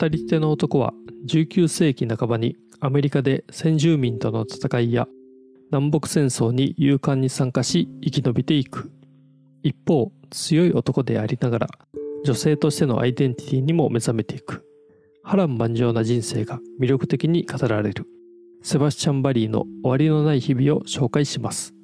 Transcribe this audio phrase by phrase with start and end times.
[0.00, 0.94] 語り手の男は
[1.28, 5.06] 19世紀半ばにアメリカで先住民との戦いや
[5.70, 8.90] 南北戦争に勇敢に参加し生き延びていく。
[9.62, 11.68] 一方、強い男でありながら
[12.24, 14.64] 女性としてのアイデンティティにも目覚めていく。
[15.22, 18.06] 波乱万丈な人生が魅力的に語られる。
[18.62, 21.74] セバスチャン・バリーの終わりのない日々を紹介します。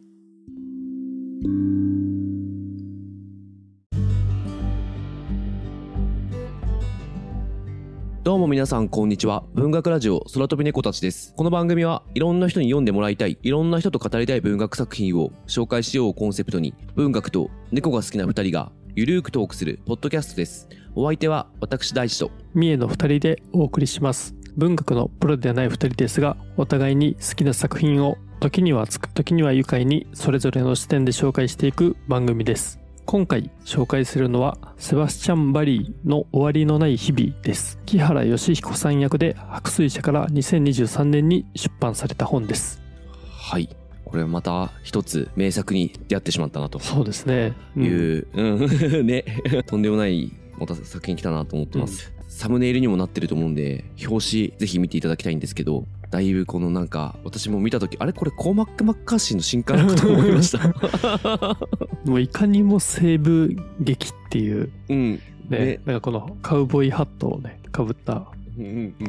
[8.26, 9.44] どうも皆さんこんにちは。
[9.54, 11.32] 文学ラジオ空飛び猫たちです。
[11.36, 20.68] この番組はいろんな人に読んでもらいたい、いろんな人と語りたい文学作品を紹介しようコンセプトに、文学と猫が好きな二人がゆるーくトークするポッドキャストです。
[20.96, 24.34] お相手は私大地と三重の二人でお送りします。
[24.56, 32.80] 文学のプロではない二人ですが、お互いに好きな作品を時には熱く時には愉快にそれぞれの視点で紹介していく番組です。
[33.06, 37.78] 今回紹介するのはセバスチャン・バリーの終わりのない日々です。
[37.86, 42.82] 木原義彦さん役で白水社から2023年に出版された本です。
[43.30, 43.68] はい。
[44.04, 46.80] これまた一つ名作に出会ってしまったなと。
[46.80, 47.54] そうですね。
[47.76, 49.24] いう、うん、 ね。
[49.66, 58.12] とんでもないまた作品来たなと思ってます、うん、サムネイルにもなってると思うんで表紙ぜひ見ていただきたいんですけどだいぶこのなんか私も見た時あれ？
[58.12, 61.56] これコーマック・マッカーシーの新刊かと思いました。
[62.04, 68.26] もういかにも西部劇っていう、うん、ね、ね、なんかこのカウボーイハットをねかぶった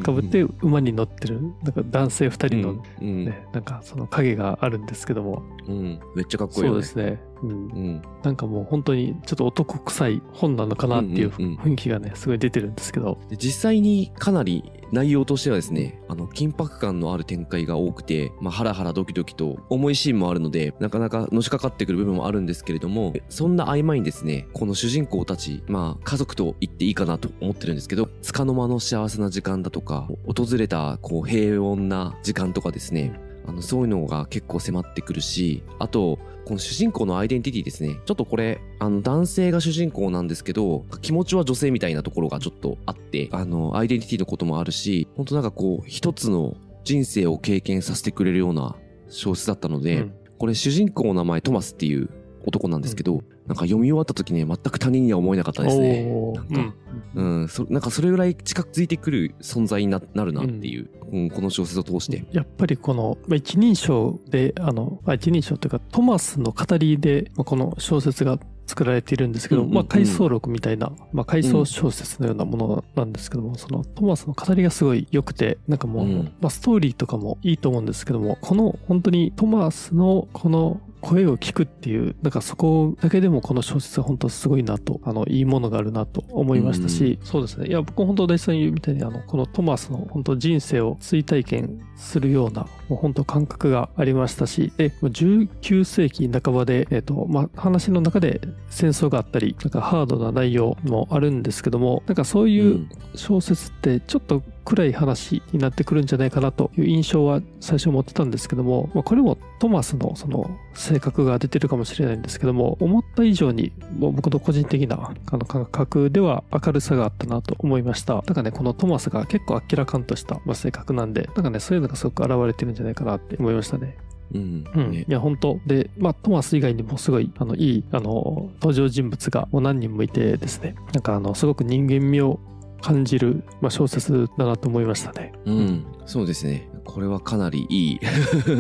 [0.04, 13.18] かぶって馬に乗ってるなんか男性2人の、ね、うんうん、なんかその影があるんですけども、うん、めっちゃかっこいい、ね、そうですね、うん、うん、なんかもう本当にちょっと男臭い本なのかなっていう雰囲気がねすごい出てるんですけど。
[13.38, 38.00] 実際にかなり内容としてはですね、あの、緊迫感のある展開が多くて、まあ、ハラハラドキドキと重いシーンもあるので、なかなかのしかかってくる部分もあるんですけれども、そんな合間にですね、この主人公たち、まあ、家族と言っていいかなと思ってるんですけど、束の間の幸せな時間だとか、訪れた、こう、平穏な時間とかですね、あの、そういうのが結構迫ってくるし、あと、この主人公のアイデンティティですね。
[38.06, 48.76] ちょっとこれ、あの、男性が主人公なんですけど、気持ちは女性みたいなところがちょっとあって、あの、アイデンティティのこともあるし、本当なんかこう、一つの人生を経験させてくれるような
[49.10, 52.10] 小説だったので、うん、これ主人公の名前トマスっていう
[52.46, 56.06] 男なんですけど、うん、なんか読み終わった時ね、全く他人には思えなかったですね。
[56.34, 56.74] なんか、
[57.16, 62.26] うん、うん、そなんかそれぐらい近づいてくる存在になるなっていう、うん、この小説を通して。
[62.32, 68.38] やっぱりこの、まあ、一人称で、あの、一人称というか、トマスの語りで、まあ、この小説が
[68.68, 76.08] 作られているんですけど、まあ、回想録みたいな、まあ、回想小説のようなものなんですけども、そのトマスの語りがすごい良くて、なんかもう、
[76.42, 87.68] まあ、ストーリーとかもいいと思うんですけども、この本当にトマスのこの声を聞くっていう、なんかそこだけでもこの小説は本当すごいなと、あの、いいものがあるなと思いましたし、うん、そうですね。
[87.68, 102.86] いや、僕本当大地さん言うみたいに、あの、このトマスの本当人生を追体験するような、もう本当感覚がありましたし、で、19世紀半ばで、えっ、ー、と、まあ、話の中で戦争があったり、なんかハードな内容もあるんですけども、なんかそういう
[103.16, 118.16] 小説ってちょっと暗い話になってくるんじゃないかなという印象は最初持ってたんですけども、まあ、これもトマスのその性格が出てるかもしれないんですけども、思った以上にもう僕の個人的なあの感覚では明るさがあったなと思いました。
[118.16, 123.96] だからね、このトマスが結構明らかんとした性格なんで、なんかね、そういうのがすごく現れてるんじゃないかなって思いましたね。
[124.34, 124.66] うん。
[124.76, 124.94] うん。
[124.94, 132.42] いや、本当で、まあ、トマス以外にもすごい、あの、いい、あの、登場人物がもう何人もいてですね、なんかあの、すごく人間味を
[132.82, 135.34] 感じる、まあ、小説だなと思いましたね。
[135.46, 136.70] うん、そうですね。
[136.86, 138.00] これはかなりいい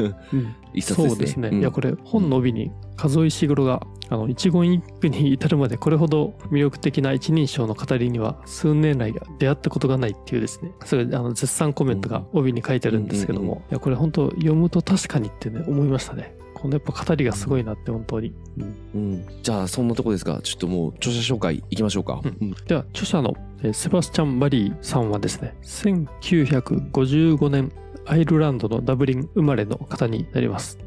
[0.73, 1.09] 一冊ですね。
[1.09, 1.49] そうですね。
[1.49, 16.37] うん、いや、これ、本の帯に、数石黒が、あの、一言一句に至るまでこれほど魅力的な一人称の語りには数年来出会ったことがないっていうですね、それ、あの、絶賛コメントが帯に書いてあるんですけども、いや、これ本当読むと確かにってね、思いましたね。
[16.57, 18.63] このやっぱ語りがすごいなって本当に、うん、
[18.95, 23.35] うん、じゃあそんなとこですがちょっともう著者紹介いきましょうか、うん、では著者の
[23.73, 27.71] セバスチャン・バリーさんはですね1955年
[28.05, 30.77] アイルランドのダブリン生まれの方になります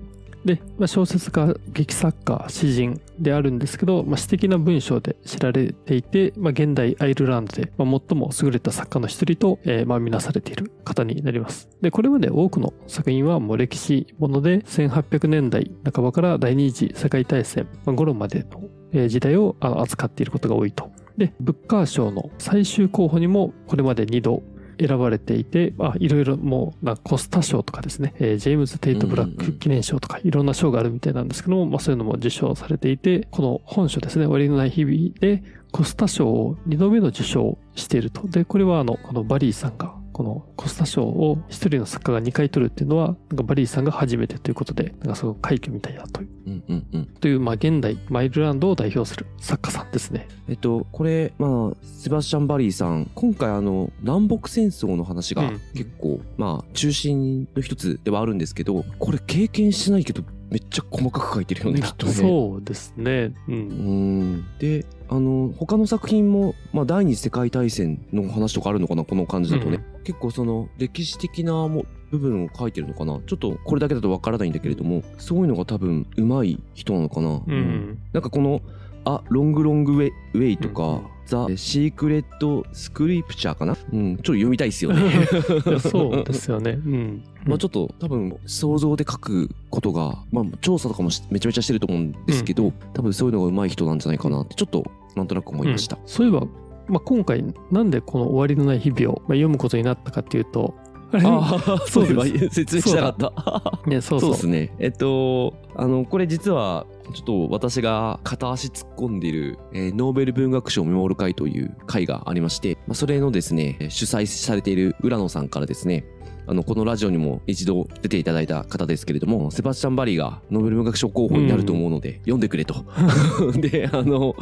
[0.44, 11.68] で、まあ、小説家、劇作家、詩人であるんですけど、まあ、詩的な文章で知られていて、まあ、現代アイルランドで、最も優れた作家の一人と、えー、まあ、見なされている方になります。
[11.82, 18.46] で、これまで多くの作品はもう歴史もので、1800年代半ばから第二次世界大戦頃まで
[18.92, 20.90] の時代を扱っていることが多いと。
[21.16, 24.42] で、ブッカー賞の最終候補にもこれまで2度
[24.80, 35.42] 選ばれていて、まあ、いろいろもう、なコスタ賞とかですね、えー、ジェームズ・テイト・ブラック記念賞とか、いろんな賞があるみたいなんですけども、まあ、そういうのも受賞されていて、この本書ですね、終わりのない日々で、
[35.72, 38.26] コスタ賞を2度目の受賞していると。
[38.26, 46.28] で、これはあの、このバリーさんがこのコスタ賞を一人の作家が2回取るっていうのは、なんかバリーさんが初めてということで、なんかすごい快挙みたいだという。
[46.46, 47.06] うんうんうん。
[47.06, 50.28] という、まあ現代、マイルランドを代表する作家さんですね。
[50.50, 62.12] えっと、これ、まあ、セバスチャン・バリーさん、今回あの、南北戦争の話がうん結構、まあ、中心の一つではあるんですけど、これ経験してないけど、めっちゃ細かく書いてるよね、きっとね。
[62.12, 63.32] そうですね。
[63.48, 63.52] う。
[63.52, 64.44] うんん。
[64.58, 69.84] で、あの、他の作品も、まあ、第二次世界大戦の話とかあるのかな、この感じだとね。
[70.04, 73.20] 結構その、歴史的なも部分を書いてるのかな。
[73.26, 77.42] ちょっとこれだけだとわからないんだけれども、そういうのが多分、うまい人なのかな。
[77.44, 77.98] うん。
[78.12, 78.62] なんかこの、
[79.04, 83.76] あ、ロングロングウェイウェイとか、うんザ・シークレット・スクリプチャーかな？
[83.92, 85.28] うん、ちょっと読みたいですよね。
[85.78, 86.72] そうですよね。
[86.72, 87.22] うん。
[87.46, 94.84] まあちょっと多分想像で書くことが、まあ調査とかもしめちゃめちゃしてると思うんですけど、多分そういうのが上手い人なんじゃないかなってちょっと
[95.16, 95.96] なんとなく思いました。
[95.96, 96.46] うんそういえば、
[96.88, 100.74] まあ、今回なんでこの終わりのない日々を、まあ、読むことになったかっていうと、
[101.12, 101.22] あれ？
[101.26, 103.88] ああ、 そそううです 説明しなかった。
[103.88, 104.34] ね、そうそうう。
[104.34, 104.74] そですね。
[104.78, 116.04] えっと、あの、これ実は、ちょっと私が片足突っ込んでいる、えーノーベル文学賞を見守る会という会がありまして、まあ、それのですね、主催されている浦野さんからですね、
[116.46, 122.84] あの、このラジオにも一度出ていただいた方ですけれども、セバスチャン・バリーがノーベル文学賞候補になると思うので、読んでくれと。
[123.60, 124.34] で、あの、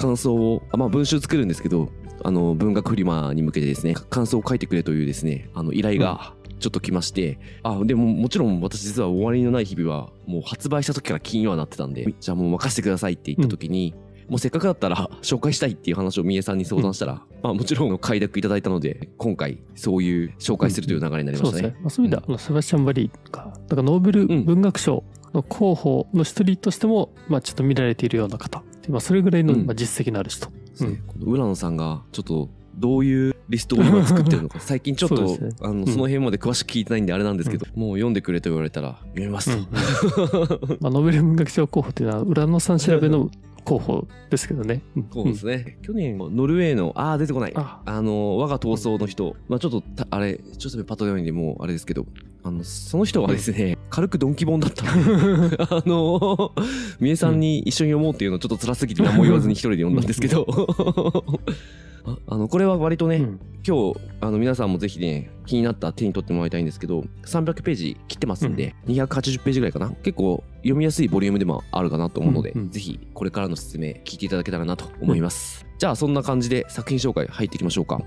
[0.00, 1.90] 感想を、あまあ文集作るんですけど、
[2.22, 13.94] あの、文学フリマに向けてですね、感想を書いてくれというですね、あの、依頼がちょっと来まして、あ、でももちろん私実は終わりのない日々は、もう発売した時から気にはなってたんで、じゃあもう任せてくださいって言った時に、
[14.28, 21.50] もうせっかくだったら 紹介したいっていう話を三重さんに相談したら、まあもちろん快諾いただいたので、今回そういう紹介するという流れになりましたね。
[21.50, 21.76] そうですね。
[21.80, 25.04] まあ、そういう意味では、セバスチャン・バリーが、だからノーベル文学賞
[25.34, 28.62] の候補の一人としても、まあ、ちょっと見られているような方。
[28.90, 29.66] まあ、それぐらいの、うん。
[29.66, 30.46] まあ、実績のある人。
[30.48, 31.02] ですね。
[31.06, 34.60] この浦野さんがちょっとどういうリストを今作ってるのか。
[34.60, 35.50] 最近ちょっとそね。
[35.60, 35.86] あのん。
[35.86, 39.66] その辺まで詳しく聞いてないんであれなんですけど、もう読んでくれと言われたら読みますうん。
[39.66, 43.30] と、 まあ、ノーベル文学賞候補っていうのは、浦野さん調べの
[43.64, 44.82] 候補ですけどね。
[44.96, 45.06] うん。
[45.12, 47.52] そうですね、去年ノルウェーのああ出てこない。
[47.54, 47.80] あ。
[47.84, 52.06] あの我が闘争の人、まあちょっとたあれちょっとパッと読んでもうあれですけど
[52.42, 56.52] あのその人はですね、軽くドンキ本だったあの
[57.00, 60.46] 三重さんに一緒に読もうっていうのちょっと辛すぎて何も言わずに一人で読んだんですけど。
[62.02, 63.40] ああのこれは割とね、うん。
[63.66, 69.90] 今日あの皆さんもぜひね気になったら手に取ってもらいたいんですけど300ページ切ってますんで、280ページぐらいかな。
[69.90, 72.70] 結構読みやすいボリュームでもあるかなと思うので、うんうん。
[72.70, 78.00] ぜひこれからの説明聞いていただけたらなと思います、じゃあそんな感じで作品紹介入っていきましょうか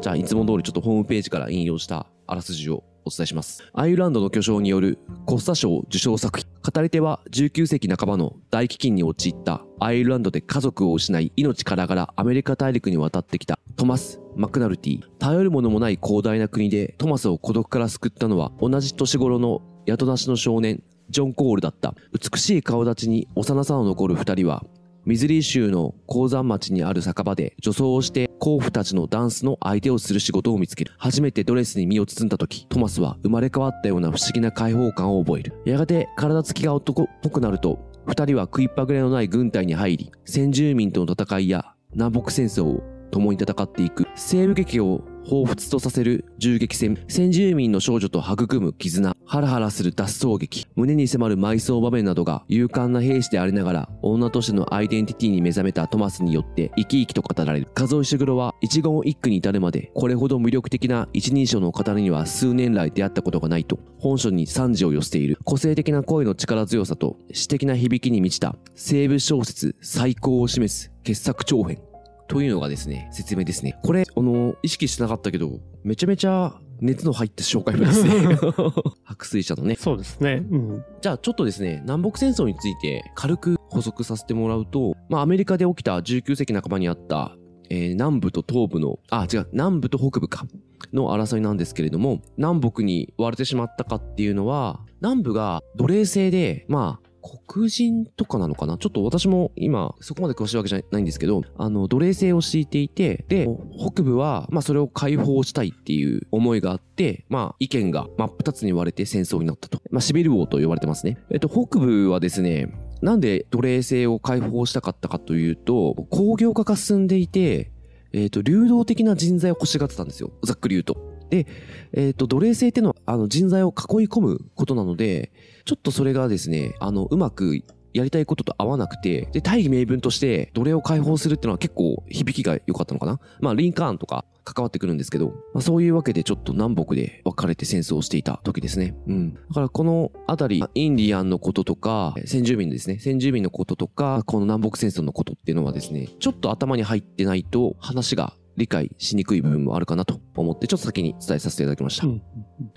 [0.00, 3.64] じゃあいつも通りちょっとホームページから引用したあらすじをお伝えします。
[3.72, 6.48] アイルランドの巨匠によるコスタ賞受賞作品。
[6.62, 15.00] 語り手は19世紀半ばの大飢饉に陥ったアイルランドで家族を失い命からがらアメリカ大陸に渡ってきたトマス・マクナルティ。
[15.18, 21.94] 頼るものもない広大な国でトマスを孤独から救ったのは同じ年頃の宿なしの少年ジョン・コールだった。
[22.12, 24.64] 美しい顔立ちに幼さの残る二人は
[25.08, 30.92] ミズリー州の鉱山町にある酒場で女装をして甲府たちのダンスの相手をする仕事を見つける。
[30.98, 35.54] 初めてドレスに身を包んだ時、トマスは生まれ変わったような不思議な解放感を覚える。
[35.64, 44.06] やがて体つきが男っぽくなると、二人は食いっぱぐれのない軍隊に入り、先住民との戦いや南北戦争を共に戦っていく。
[44.14, 57.68] 西部劇を彷彿とさせる銃撃戦、先住民の少女と育む絆、ハラハラする脱走劇、胸に迫る埋葬場面などが勇敢な兵士でありながら、女としてのアイデンティティに目覚めたトマスによって生き生きと語られる。
[57.74, 65.36] 数石黒は一言一句に至るまで、これほど魅力的な一人称の語りには数年来出会ったことがないと、本書に賛辞を寄せている。
[65.44, 71.87] 個性的な声の力強さと詩的な響きに満ちた、西部小説最高を示す傑作長編。
[72.28, 73.78] というのがですね、説明ですね。
[73.82, 78.38] これ、あの、意識してなかったけど、めちゃめちゃ熱の入った紹介文ですね。
[79.04, 79.76] 白水社のね。
[79.76, 80.46] そうですね。
[80.50, 80.84] うん。
[81.00, 87.36] じゃあちょっとですね、南北戦争について軽く補足させてもらうと、まあアメリカで起きた19世紀半ばにあった、
[87.70, 90.46] えー南部と東部の、あ、違う、南部と北部か、
[90.92, 97.07] の争いなんですけれども、南北に割れてしまったかっていうのは、南部が奴隷制で、まあ、
[97.46, 98.78] 黒人とかなのかな？
[98.78, 109.80] ちょっと私も今そこまで詳しいわけじゃないんですけど、あの、奴隷制を敷いていて、で、北部は、まあそれを解放したいっていう思いがあって、まあ意見が真っ二つに割れて戦争になったと。
[109.90, 111.18] まあシビル王と呼ばれてますね。
[111.30, 117.70] えっと、北部はですね、なんで奴隷制を解放したかったかというと、工業化が進んでいて、
[118.12, 120.32] えっと、流動的な人材を欲しがってたんですよ。
[120.42, 120.96] ざっくり言うと。
[121.30, 121.46] で、
[121.92, 125.30] えっ、と、奴隷制っていうのは、あの、人材を囲い込むことなので、
[125.68, 138.96] ちょっとそれがですね、あの、うまくやりたいことと合わなくて、で、大義名分として奴隷を解放するっていうのは結構響きが良かったのかなまあ、リンカーンとか関わってくるんですけど、まあ、そういうわけでちょっと南北で分かれて戦争をしていた時ですね。
[139.08, 139.34] うん。
[139.34, 142.98] だからこのあたり、インディアンのこととか、先住民ですね。
[142.98, 152.06] 先住民のこととか、この南北戦争のことっていうのはですね、ちょっと頭に入ってないと話が理解しにくい部分もあるかなと思って、ちょっと先に伝えさせていただきました。
[152.06, 152.22] うん、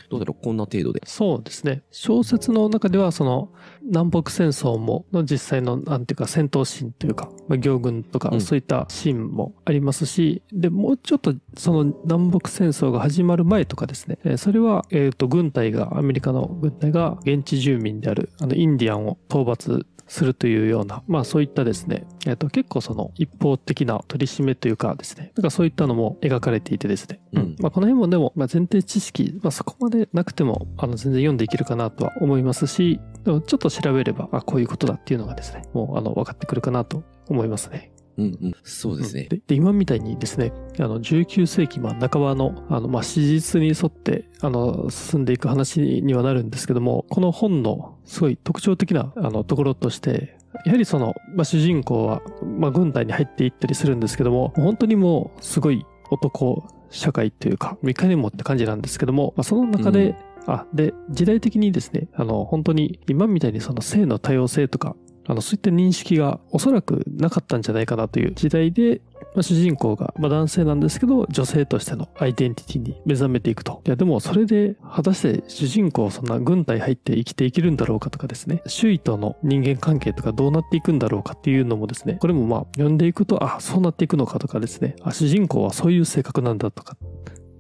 [0.10, 0.44] どうだろう？
[0.44, 1.02] こんな程度で。
[1.06, 1.84] そうですね。
[1.92, 3.52] 小説の中では、その、
[3.84, 37.90] 南北戦争も、の実際の、なんていうか、戦闘シーンというか、まあ、行軍とか、そういったシーンもありますし、うん、で、もうちょっと、その南北戦争が始まる前とかですね、えそれは、えっ、ー、と、軍隊が、アメリカの軍隊が、現地住民である、あの、インディアンを討伐するというような、まあそういったですね、えっ、ー、と結構その一方的な取り締めというかですね、なんかそういったのも描かれていてですね、うん、まあこの辺もでも、まあ前提知識、まあそこまでなくても、あの全然読んでいけるかなとは思いますし、でもちょっと調べれば、あ、こういうことだっていうのがですね、もうあの分かってくるかなと思いますね。
[38.22, 39.28] うんうん、そうですね。
[39.48, 60.16] で今みたいにですね、あの、19世紀、まあ、半ばの、あの、まあ、史実に沿って、あの、進んでいく話にはなるんですけども、この本のすごい特徴的な、あの、ところとして、やはりその、まあ、主人公は、まあ、軍隊に入っていったりするんですけども、本当にもう、すごい男社会というか、いかにもって感じなんですけども、まあ、その中で、
[60.48, 60.54] うん。
[60.54, 64.96] あ、で、時代的にですね、あの、本当に今みたいにその性の多様性とか、
[65.28, 69.01] あの、そういった認識がおそらくなかったんじゃないかなという時代で、
[69.34, 73.82] まあ、主人公が、まあ、男性なんですけど、女性としてのアイデンティティに目覚めていくと。
[73.86, 86.98] いや、でもそれで、果たして主人公そんな軍隊入って生きていけるんだろうかとかですね、周囲との人間関係とかどうなっていくんだろうかっていうのもですね、これもまあ、読んでいくと、あ、そうなっていくのかとかですね、あ、主人公はそういう性格なんだとか、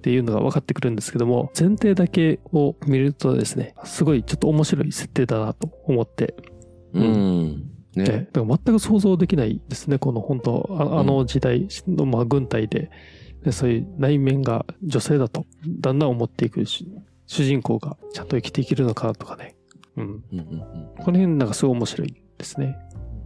[0.01, 6.35] っていうのが分かってくるんですけども、前提だけを見るとですね、すごいちょっと面白い設定だなと思って、
[6.93, 12.89] うん、うんね、だから全く想像できないですね、この本当、ああの時代のまあ軍隊で、
[13.43, 16.85] でそういう内面が女性だと、だんだん思っていく主
[17.27, 19.55] 人公がちゃんと生きていけるのかとかね。
[19.97, 20.05] うん。
[20.05, 22.77] うんうんうん、この辺なんかすごい面白いですね。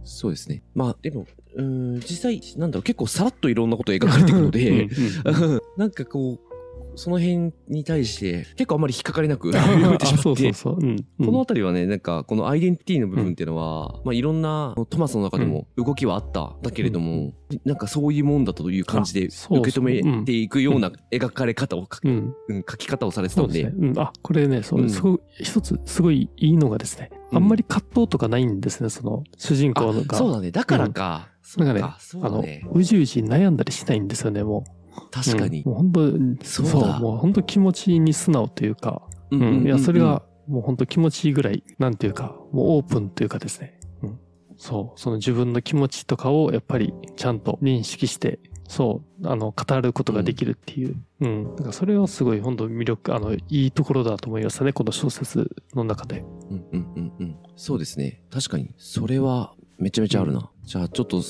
[0.02, 0.62] そうですね。
[0.74, 4.88] まあでも、うん、実際、なんだろう、結構さらっといろんなこと描かれていくので、
[5.76, 6.55] なんかこう、
[6.96, 10.52] その辺に対して結構あんまり引っかかりなく読め てしまって。
[10.52, 16.56] このあたりはね、なんかこのアイデンティティの部分っていうのは、うん、まあいろんなトマスの中でも動きはあった。
[16.62, 19.32] だけれども、うん、なんかそういうもんだという感じで受
[19.70, 22.34] け止めていくような描かれ方を、うん、
[22.68, 23.64] 書き方をされてたので。
[23.64, 30.16] でね、あ、これね、そう、すごい、一つすごいいいのがですね、あんまり葛藤とかないんですね、その主人公が。
[30.16, 31.28] そうだね、だからか。
[31.58, 31.98] なんかね、あ
[32.28, 34.75] の、うじうじ悩んだりしないんですよね、もう。
[35.10, 35.62] 確かに。
[35.62, 43.78] うん、もう本当そうもう本当気持ちに素直というか、うん、いや、それがもう本当気持ちいいぐらい、なんていうか、もうオープンというかですね。
[44.02, 44.18] うん、
[44.56, 48.38] そう、その自分の気持ちとかをやっぱりちゃんと認識して、
[48.68, 50.96] そう、あの、語ることができるっていう。
[51.20, 51.56] うん。
[51.56, 56.24] だからそれはすごい本当魅力、あの、いいところだと思いましたね、この小説の中で。
[56.50, 57.36] うんうんうんうん。
[57.56, 58.22] そうですね。
[58.30, 58.74] 確かに。
[58.76, 60.38] それはめちゃめちゃあるな。
[60.38, 61.22] うん、じゃあちょっと、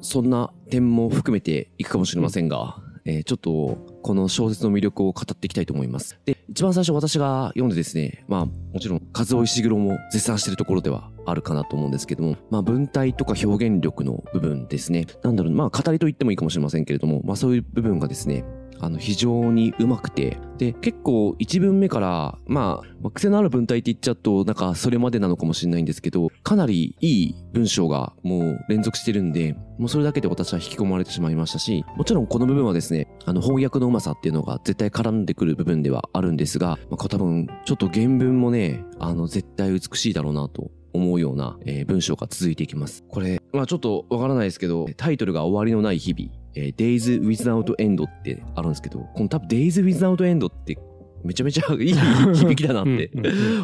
[0.00, 6.20] そんな点も含めていくかもしれませんが、えー、ちょっとこの小説の魅力を語っていきたいと思います。
[6.26, 15.06] で、一番最初私が読んでですね、まあもちろん和尾石黒も絶賛してるところではあるかなと思うんですけども、まあ文体とか表現力の部分ですね。
[15.22, 18.44] なんだろう、まあ語りと言ってもいいかもしれませんけれども、まあそういう部分がですね、
[18.80, 43.04] あの、非常にうまくて、で、結構一文目から、まあ、癖のある文体って言っちゃうと、なんかそれまでなのかもしれないんですけど、かなりいい文章がもう連続してるんで、もうそれだけで私は引き込まれてしまいましたし、もちろんこの部分はですね、あの、翻訳のうまさっていうのが絶対絡んでくる部分ではあるんですが、まあ、多分、ちょっと原文もね、あの、絶対美しいだろうなと思うような、えー、文章が続いていきます。
[43.08, 50.78] これ、まあちょっとわからないですけど、タイトルが終わりのない日々、えー、Days Without End ってあるんですけど、この多分 Days Without End って
[51.24, 51.94] めちゃめちゃ いい
[52.34, 53.10] 響きだなって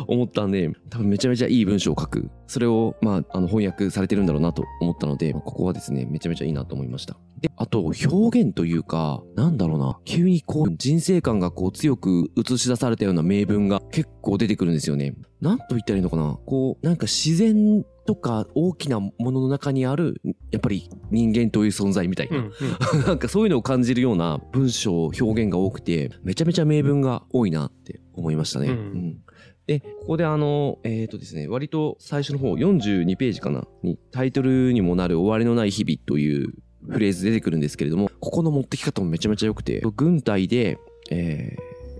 [0.07, 2.31] 思ったんで、多分めちゃめちゃいい文章を書く。
[2.47, 7.17] それを、まあ、あの翻訳されてるんだろうなと思ったので、ここはですね、めちゃめちゃいいなと思いました。
[7.41, 15.15] で、あと、表現というか、なんだろうな、急にこう、人生観がこう、強く映し出されたような名文が結構出てくるんですよね。
[15.41, 28.69] なんと言ったらいいのかなこう、なんか自然とか大きなものの中にある、やっぱり人間という存在みたいな、うんうん、 なんかそういうのを感じるような文章、表現が多くて、めちゃめちゃ名文が多いなって思いましたね。
[28.69, 29.19] うん、うん。
[29.67, 36.55] で、ここであの、えっ、ー、とですね、割と最初の方、42ページかなに、タイトルにもなる終わりのない日々という
[36.89, 40.79] フレーズ出てくるんですけれども、ここの持ってき方もめちゃめちゃ良くて、軍隊で、
[41.11, 41.57] え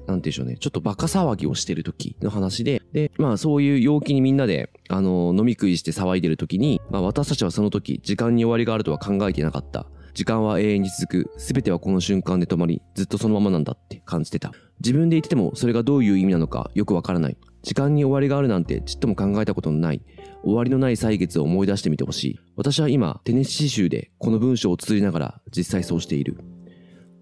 [0.07, 9.87] なんていうんでしょうね、ちょっとバカ騒ぎをしてる時の話で、で、まあそういう陽気にみんなで、あの、飲み食いして騒いでる時に、まあ私たちはその時、時間に終わりがあるとは考えてなかった。
[10.15, 11.41] 時間は永遠に続く。
[11.41, 14.53] すべてはこの瞬間で止まり、ずっとそのままなんだって感じてた。
[14.81, 17.37] 自分で言っててもそれがどういう意味なのかよくわからない。
[17.63, 20.03] 時間に終わりがあるなんてちっとも考えたことのない。
[20.45, 22.41] 終わりのない歳月を思い出してみてほしい。
[22.57, 26.37] 私は今、テネシー州でこの文章を綴りながら実際そうしている。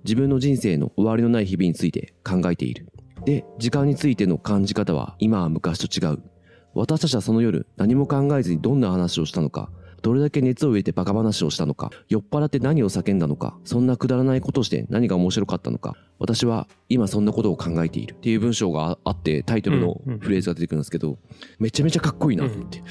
[0.04, 2.88] 自分の人生の終わりのない日々について考えている。
[3.25, 6.23] で、時間についての感じ方は今は昔と違う。
[6.75, 9.71] 私たちはその夜何も考えずにどんな話をしたのか、
[10.02, 21.18] どれだけ熱を入れてバカ話をしたのか、酔っ払って何を叫んだのか、そんなくだらないことをして何が面白かったのか、私は今そんなことを考えているっていう文章があってタイトルのフレーズが出てくるんですけど、
[21.59, 22.82] めちゃめちゃかっこいいなと思って。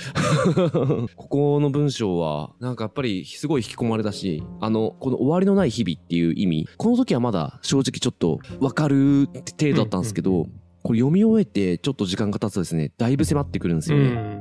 [1.16, 10.48] ここの文章はなんかやっぱりすごい引き込まれたし、あの、この終わりのない日々っていう意味、この時はまだ正直ちょっとわかる程度だったんですけど、
[10.84, 14.04] これ読み終えてちょっと時間が経つとですね、だいぶ迫ってくるんですよね。
[14.06, 14.41] うん。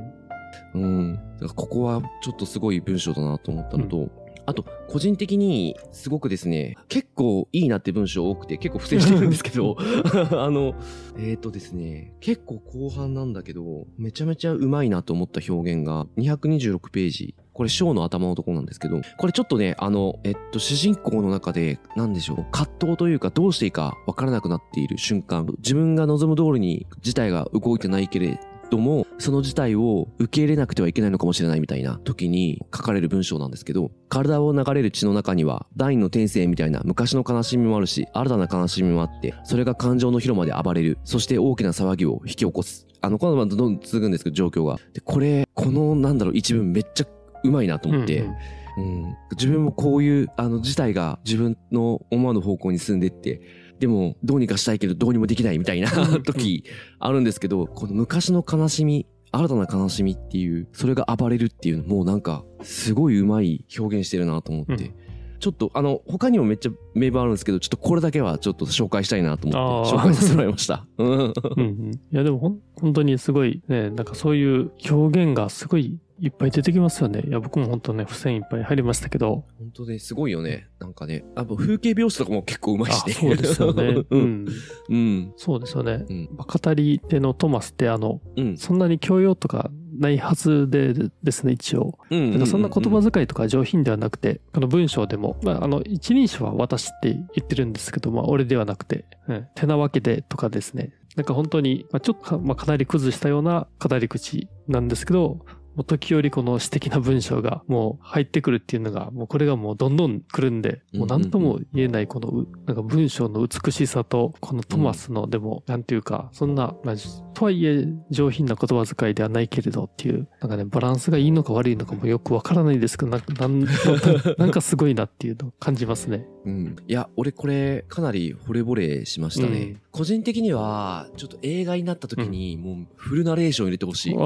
[0.74, 4.10] だからここはちょっとすごい文章だなと思ったのと、うん、
[4.46, 9.76] あと、個人的にすごくですね、結構いいなって文章多くて結構付箋してるんですけど、
[10.32, 10.74] あの、
[11.16, 17.34] えっ、ー、とですね、結構後半なんだけど、めちゃめちゃうまいなと思った表現が226ページ。
[17.52, 28.40] これ、章の頭のところなんですけど、これちょっとね、あの、えっと、主人公の中で、なんでしょう、葛藤というか、どうしていいかわからなくなっている瞬間、自分が望む通りに事態が動いてないけれ
[28.70, 40.98] ども、その事態を受け入れなくてはいけないのかもしれないみたいな時に書かれる文章なんですけど、体を流れる血の中には、第二の天性みたいな昔の悲しみもあるし、新たな悲しみもあって、それが感情の広間で暴れる。
[41.04, 42.86] そして大きな騒ぎを引き起こす。
[43.00, 44.76] あの、このままどんどん続くんですけど、状況が。
[44.92, 47.06] で、これ、この、なんだろう、一文めっちゃ
[47.42, 48.34] うまいなと思って、うんうん
[48.76, 53.40] うん、自分もこういうあの事態が自分の思わぬ方向に進んでって
[53.80, 55.90] でもどうにかしたいけどどうにもできないみたいな
[56.24, 56.64] 時
[56.98, 64.72] あるんですけど、この昔の悲しみ、新たな悲しみっていう、それが暴れるっていうのもなんかすごいうまい表現してるなと思って。
[64.74, 64.94] うん。
[65.40, 70.86] ちょっとあの他にもめっちゃ名簿あるんですけどちょっとこれだけはちょっと紹介したいなと思って紹介させてもらいました。
[70.98, 77.22] うんうん、いやでもほん本当にすごいねなんかそういう表現がすごいいっぱい出てきますよね。
[77.26, 79.46] いや、僕も本当ね、付箋いっぱい入りましたけど。
[79.58, 80.68] 本当ね、すごいよね。
[80.78, 83.12] なんかね、あ風景描写とかも結構うまいしね。
[83.14, 84.02] そうですよね。
[84.10, 84.46] うん。
[84.88, 85.32] うん。
[85.36, 86.04] そうですよね。
[86.08, 91.98] うん、語り手のトマスって、あの、うん、そんなに教養とかないはずでですね、一応。
[92.10, 92.46] うん。
[92.46, 100.92] そんな言葉遣いとか上品ではなくて、この文章でも、まあ、あの、一人称は私って言ってるんですけど、まあ、俺ではなくて、うん、手なわけでとかですね。
[101.16, 116.94] なんか本当に、まあ、ちょっとまあ、かなり崩したような語り口なんですけど、もう時折この詩的な文章がもう入ってくるっていうのが、もうこれがもうどんどん来るんで、もう何とも言えないこの、なんか文章の美しさと、このトマスのでも、なんていうか、そんな、まあ、
[117.34, 123.32] とはいえ上品な言葉遣いではないけれどっていう、なんかね、バランスがいいのか悪いのかもよくわからないですけど、なんか、
[124.38, 126.26] なんかすごいなっていうのを感じますね。
[126.44, 126.76] うん。
[126.88, 129.58] いや、俺これかなり惚れ惚れしましたね。
[129.58, 134.14] うん、個人的には、ちょっと映画になった時に、もうフルナレーション入れてほしい。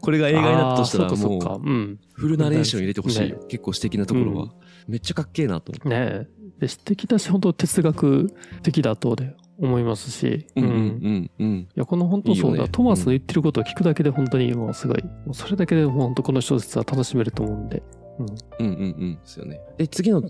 [0.00, 1.40] これが映画になったとしたらもう、
[2.12, 4.42] フルナレーション入れてほしい、ね、結構詩的なところは。
[4.44, 4.50] うん、
[4.88, 5.88] めっちゃかっけえなと思って。
[5.88, 10.46] ねで詩的だし、本当哲学的だとで思いますし。
[10.56, 10.64] うん。
[10.64, 11.58] うん、うん。
[11.58, 17.82] いや、この本当そうだ、ね、トマスの言ってることを聞くだけで本当にもうすごい、それだけでも本当この小説は楽しめると思うんで。
[18.18, 18.26] うん。
[18.26, 19.14] うんうんうん。
[19.14, 19.60] ですよね。
[19.76, 20.22] で、次の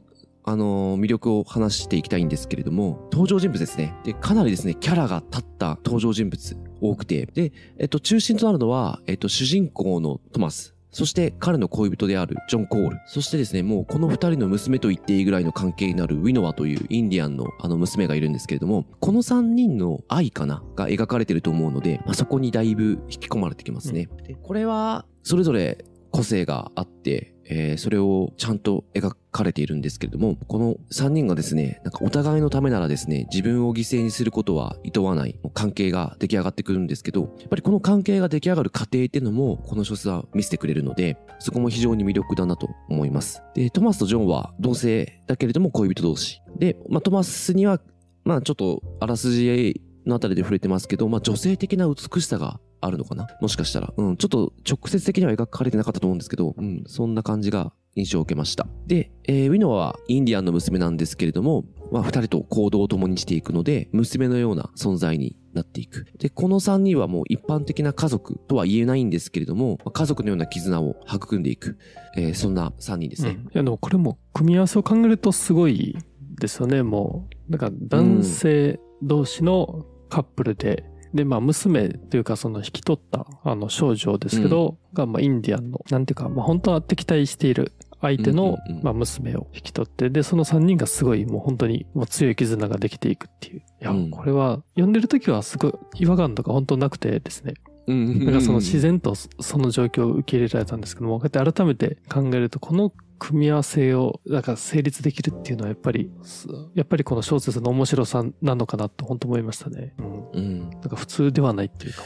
[0.48, 3.94] あのー、魅力を話していきたいんですけれども、登場人物ですね。
[4.04, 10.76] で、かなりですね、キャラが立った登場人物多くて、で、えっと、中心となるのは、えっと、主人公のトマス。
[10.92, 12.98] そして彼の恋人であるジョン・コール。
[13.06, 24.08] そしてですね、もうこの二人の娘と言っていいぐらいの関係になるウィノアというインディアンのあの娘がいるんですけれども、この三人の愛かなが描かれてると思うので、まあ、そこにだいぶ引き込まれてきますね。
[24.10, 43.42] うん、でこれは、それぞれ個性があって、えー、それをちゃんと描かれているんですけれども、この3人がですね、なんかお互いのためならですね、自分を犠牲にすることは厭わない関係が出来上がってくるんですけど、やっぱりこの関係が出来上がる過程っていうのも、この小説は見せてくれるので、そこも非常に魅力だなと思います。
[43.54, 46.40] で、トマスとジョンは同性だけれども恋人同士。
[46.58, 47.80] で、まあ、トマスには、
[48.24, 53.26] まあちょっとあらすじのあたりで触れてますけど、まあ女性的な美しさがあるのかな？
[53.40, 53.92] もしかしたら。
[53.96, 58.66] うん、ちょっと直接的には描かれてなかったと思うんですけど、うん、そんな感じが印象を受けました。
[58.86, 66.06] で、えー、ウィノはインディアンの娘なんですけれども、まあ二人と行動を共にしていくので、娘のような存在になっていく。
[66.18, 71.78] で、この三人はもう一般的な家族とは言えないんですけれども、家族のような絆を育んでいく。
[72.16, 73.30] えー、そんな三人ですね。
[73.30, 75.96] うん、いや、でもこれも組み合わせを考えるとすごい
[76.38, 77.50] ですよね、もう。
[77.50, 93.58] なんか男性同士のカップルで、で、まあ、娘というか、その引き取った、あの、少女ですけど、が、まあ、インディアンの、なんていうか、まあ、本当は敵対している相手の、うんうんうんまあ、娘を引き取って、で、その3人がすごい、もう本当に、もう強い絆ができていくっていう。
[93.58, 97.54] いや、うんこれは、読んでる時はすごい違和感とか本当なくてですね。
[97.86, 109.94] うんなんかその自然とそその状況を受け入れられたんですけども、こうやって改めて考えると、この組み合わせを、なんか成立できるっていうのはやっぱり、すやっぱりこの小説の面白さなのかなと本当思いましたね。
[109.98, 110.30] うん。
[110.32, 112.02] うんなんか普通ではないっていうか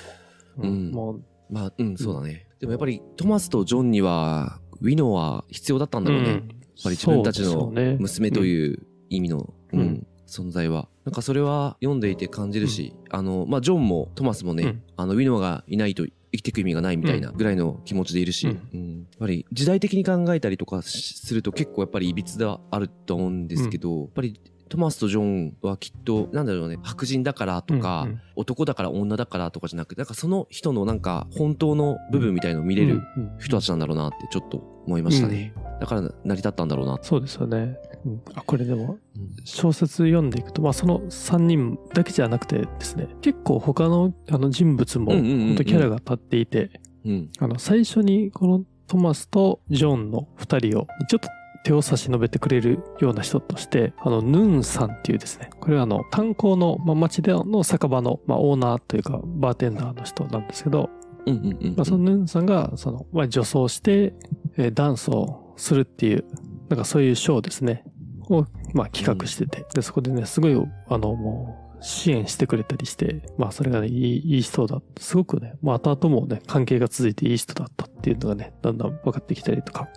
[0.56, 0.64] も。
[0.64, 0.68] う。
[0.68, 0.90] うん。
[0.90, 10.06] もう、まあうんそうだね、でもやっぱりトマスとジョンにはウィノは必要だったんだろうね、やっぱり自分たちの娘とういう意味の、うんうん。
[10.26, 10.88] 存在は。
[11.04, 14.82] なんかそれは読んでいて感じるし、あのまあジョンもトマスもね、うん。
[14.96, 18.80] あのウィノがいないと生きていく意味がないみたいなぐらいの気持ちでいるし、ううん。
[18.80, 28.20] んやっぱり時代的に考えたりとかしすると結構やっぱりいびつではあると思うんですけど、やっぱりトマスとジョンはきっとなんだろうね白人だからとか、うんうん。
[28.36, 36.98] 男だから女だからとかじゃなくてなんかその人のなんか本当の部分みたいのを見れるうんうん人たちなんだろうなってちょっと思いましたね、だから成り立ったんだろうな。
[37.02, 37.76] そうですよね。
[38.04, 38.22] うん。
[38.34, 39.30] あ、これでも、うん。
[39.44, 45.46] 小説読んでいくと、まあその3人だけじゃなくてですね、結構他のあの人物も、うんうんうんうん。
[45.48, 47.30] 本当キャラが立っていて、うん。
[47.38, 51.28] あの、最初にこのトマスとジョンの二人をちょっと
[51.64, 60.90] 手を差し伸べてくれるような人として、あの、ヌーンさんっていうですね、これはあの、炭鉱の、まあ、町での酒場の、まあ、オーナーというか、バーテンダーの人なんですけど、
[61.26, 64.14] うんうんうんまあ、そのヌーンさんが、その、まあ、女装して、
[64.56, 66.24] えーダンスをするっていう、
[66.68, 67.84] なんかそういうショーですね、
[68.30, 70.54] を、まあ、企画してて、で、そこでね、すごい、
[70.88, 74.80] あの、もう、支援してくれたりして、まあ、それがね、いい、いい人だ。
[74.98, 79.88] すごくね、まあ、後々もね、関係が続いていい人だったっていうのがね、だんだん分かってきたりとか、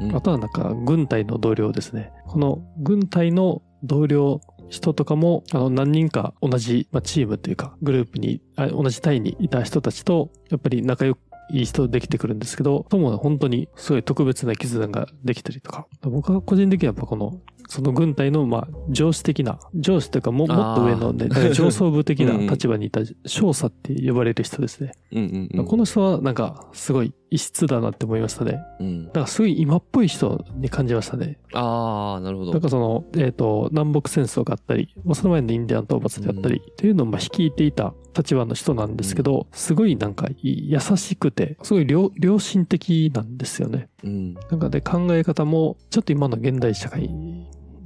[0.00, 2.12] うんあとはなんか、軍隊の同僚ですね。
[2.26, 11.18] この軍隊の同僚人とかも、あの、何人か同じ、まあ、チームというか、グループに、あ同じ隊にいた人たちと、やっぱり仲良く、
[11.52, 15.86] いい人できてくるんですけど、とも本当にすごい特別な絆ができたりとか。
[16.02, 24.92] 僕は個人的にはやっぱこの、その軍隊の、まあ、上司的な、上司というかも、もっと上のね、 上層部的な立場にいた少佐って呼ばれる人ですね。
[25.12, 28.60] うんうんうんこの人はなんか、すごい異質だなって思いましたね。
[28.80, 31.38] うんなんかすごい今っぽい人に感じましたね。
[31.52, 43.88] ああなるほどなんかその、えっ、と、南北戦争があったり、まあその前のインディアン討伐であったり、っていうのをまあ率いていた立場の人なんですけど、すごいなんかい優しくて、すごい良良心的なんですよね。
[44.04, 44.34] うん。
[44.34, 47.10] なんかで考え方も、ちょっと今の現代社会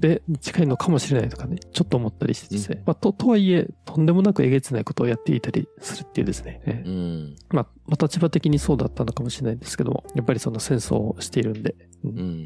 [0.00, 2.82] で近いのかもしれないとかね、ちょっと思ったりしてですね。
[2.86, 6.60] まあと、とはいえ、とんでもなくえげつないことをやっていたりするっていうですね。
[6.66, 6.88] ええ。
[6.88, 7.36] うん。
[7.50, 12.18] まあ、まあ立場的にそうだったのかもしれないんですけども、やっぱりその戦争をしているんで、うん。
[12.18, 12.44] うん。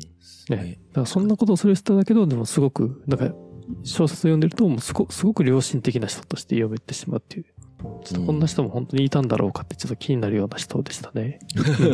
[0.51, 3.35] ね、だからそんなことをする人だけど、でもすごく、なんか、
[3.83, 7.47] 小説を読んでると、もうすごすごく良心的な人として読めてしまうっていう。
[7.79, 11.39] ちょっとこんな人も本当にいたんだろうかってちょっと気になるような人でしたね。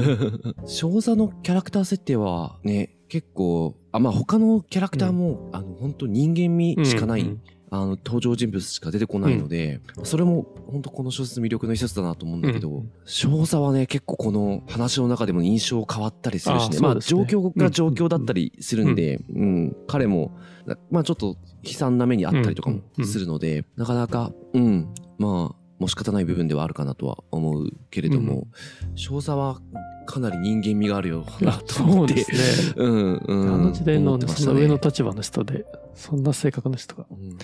[0.66, 7.40] 少座のキャラクター設定はね結構あまあ他のキャラクターも、あの本当人間味しかない、うんうん。
[7.70, 16.78] あの登場人物しか出てこないので、それも本当この小説の魅力の一つだなと思うんだけど、うん少佐はね結構この話の中でも印象変わったりするしね。
[16.80, 17.24] まああそうですね。
[17.26, 20.32] 状況が状況だったりするんで、うん彼も
[20.66, 28.46] なまあちょっと悲惨な目にあったりとかもするので、なかなかうんまあもう仕方ない部分ではあるかなとは思うけれども、
[28.94, 29.60] 少佐は
[30.06, 32.74] かなり人間味があるよなあと思ってそうですね。
[32.76, 37.38] うんうん、あの時代の、ね、その上の立場の人で、そんな性格の人がうん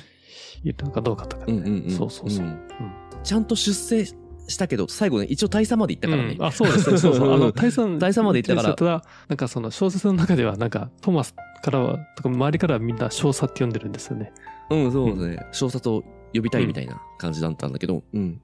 [0.62, 1.54] いるのかどうかとかね。
[1.54, 2.44] うんうんうんそうそうそう。
[2.44, 2.60] んうん
[3.22, 4.06] ちゃんと出世
[4.50, 6.98] したけど最後ね一応大佐まで行ったからね、うんあ、そうですね。
[6.98, 7.32] そうそう。
[7.34, 14.32] あの、大佐、大佐まで行ったからただ、なんかその小説の中では、なんか、トマスからは、とか周りからはみんな少佐って呼んでるんですよね。
[14.70, 15.46] うん、そうですね。
[15.52, 18.40] 少佐と呼びたいみたいな感じだったんだけど、うん。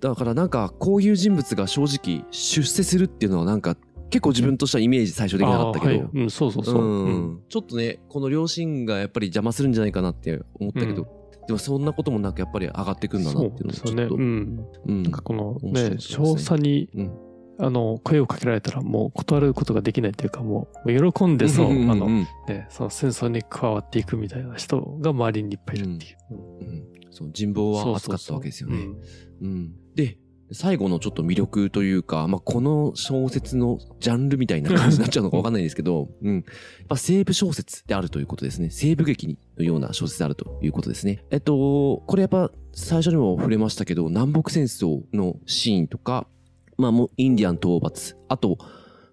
[0.00, 3.76] だからなんか、こういう人物が正直出世するっていうのはなんか、
[4.10, 6.82] 結構自分としてはイメージ最初できなかったけど、うん、そうそうそう。
[6.82, 7.04] うん。
[7.04, 7.42] うん。
[7.48, 11.06] ちょっとね、この両親がやっぱり邪魔するんじゃないかなって思ったけど、
[11.46, 13.70] でもそんなこともなくやっぱり上がってくんだなっていうの。
[13.70, 14.66] をちょっと、うん。
[14.86, 15.02] うん。
[15.02, 17.12] なんかこのね、少佐に、うん。
[17.58, 27.03] あの、声をかけられたらもう断ることができないというか、もう、喜んでそう、んんんあの、ね、その戦争に加わっていくみたいな人が周りにいっぱいいるっていう。
[27.14, 28.76] そう人望は厚かったわけですよね。
[28.76, 29.00] そうそう
[29.42, 30.18] うん、で
[30.52, 36.44] 最後のちょっと魅力というか、まあ、この小説のジャンルみたいな感じになっちゃうのかわかんないですけど、 うん、やっ
[36.88, 38.70] ぱ西部小説であるということですね。
[38.70, 41.24] 西部劇のような小説であるということですね。
[41.30, 46.26] えっとこれやっぱ最初にも触れましたけど南北戦争のシーンとか、
[46.76, 48.58] まあ、もうインディアン討伐あと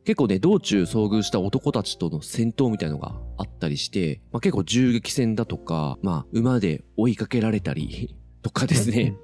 [0.03, 9.15] 結構ね、道中遭遇した男たちとの戦闘みたいのがあったりして、まあ、結構銃撃戦だとか、まあ、馬で追いかけられたり とかですね。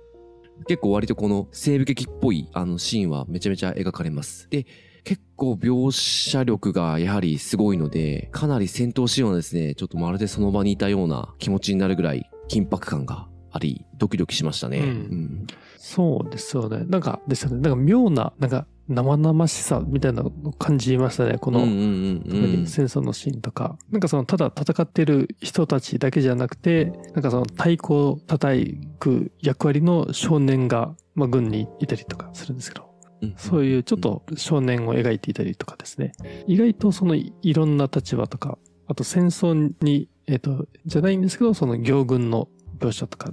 [0.67, 4.47] 結構割とこの西部劇っぽいあのシーンはめちゃめちゃ描かれます。
[4.49, 4.65] で、
[5.03, 14.79] 結構描写力がやはりすごいので、かなり戦闘シーンはですね、ちょっとまるでその場にいたような気持ちになるぐらい緊迫感があり、ドキドキしましたね。
[14.79, 16.83] うん、うん、そうですよね。
[16.87, 17.57] なんかですよね。
[17.61, 21.38] なんか妙な、なんか生々しさみたいなのを感じましたね。
[21.38, 23.78] この、特に戦争のシーンとか。
[23.91, 32.88] なんかその、ただ戦ってる人たちだけじゃなくて、なんかその太鼓を叩く役割の少年が、まあ、軍にいたりとかするんですけど、
[33.36, 36.13] そういうちょっと少年を描いていたりとかですね。
[36.47, 42.47] 意外とそのいろんな立場とか、あと戦争に、えっ、ー、と、じゃないんですけど、その行軍の
[42.80, 43.32] 描写とか、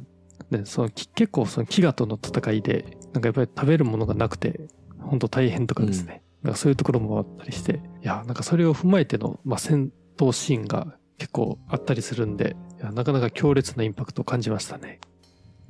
[0.51, 4.69] ね、その結構その飢餓との戦いで、なんかやっぱり食べるものがなくて、
[5.05, 6.23] 本当大変とかですね。
[6.43, 15.01] うん、なんかそういうところもあったりして、いや、なんかそれを踏まえての、まあ、戦闘シーンが結構あったりするんで、いやなかなか強烈なインパクトを感じましたね。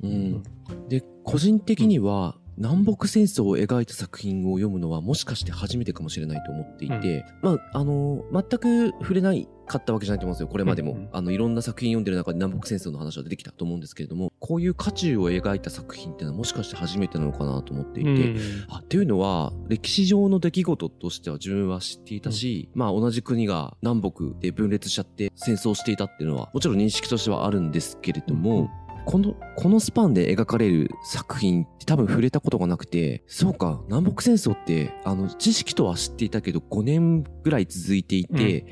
[0.03, 0.43] うん。
[0.89, 10.93] で、個人的には、南北戦争を描いた作品を読むのはもしかして初めてかもしれないと思っていて、うん、まあ、あの、全く触れないかったわけじゃないと思うんですよ、これまでも。
[10.93, 18.39] うんうん、あの、いろんな作品読んでる中で南北戦争の話は出てきたと思うんですけれども、こういう渦中を描いた作品っていうのはもしかして初めてなのかなと思っていて、うん、
[18.69, 38.65] あ、っていうのは、歴史上の出来事としては自分は知っていたし、うん、まあ同じ国が南北で分裂しちゃって戦争していたっていうのは、もちろん認識としてはあるんですけれども、うんこの、このスパンで描かれる作品って多分触れたことがなくて、そうか、南北戦争って、あの、知識とは知っていたけど5年ぐらい続いていて、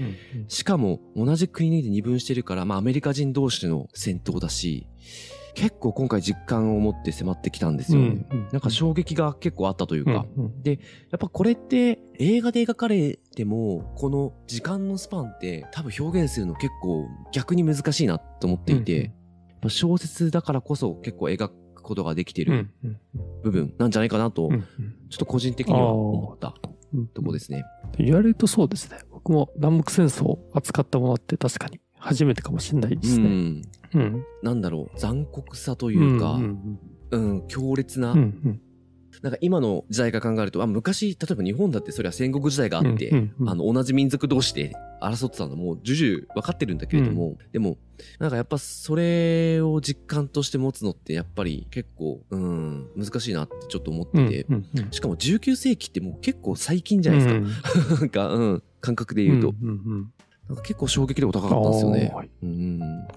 [0.47, 4.87] しかも同じ国で二分してるから、まあアメリカ人同士の戦闘だし、
[5.55, 8.25] 結構今回実感を持って迫ってきたんですよね。
[8.31, 10.25] うんうん、なんか衝撃が結構あったというか。
[10.35, 10.79] うんうん、で、
[11.11, 19.22] やっぱこれって映画で描かれても、この時間のスパンって多分表現するの結構逆に難しいなと思っていて、うんうん
[19.69, 22.69] 小説だからこそ結構描くことができてる
[23.43, 26.53] 部分なんじゃないかなと、ちょっと個人的には思った
[27.13, 27.65] とこですね。
[27.97, 28.99] 言われるとそうですね。
[29.11, 33.25] 僕も南北戦争を扱ったものって確かに初めてかもしれないですね。
[33.25, 33.61] うん。
[33.93, 36.79] うん、なんだろう、残酷さというか、うん、
[37.11, 38.61] うん、強烈な、うんうん
[39.21, 47.77] なんか今の時代が考えると、あ、昔、例えば日本だってそれは戦国時代があって、うんうんうん、あの、同じ民族同士で争ってたのも、重々分かってるんだけれども、うん、でも、
[48.19, 57.39] なんかやっぱそれを実感として持つのってやっぱり結構、うん、難しいなってちょっと思ってて、うんうんうん、しかも19世紀ってもう結構最近じゃないですか。
[57.39, 59.49] うん、 なんか、うん、感覚で言うと。
[59.61, 60.13] うんうんうん
[60.49, 62.13] なんか結構衝撃度高かったんですよね。
[62.43, 63.07] うん、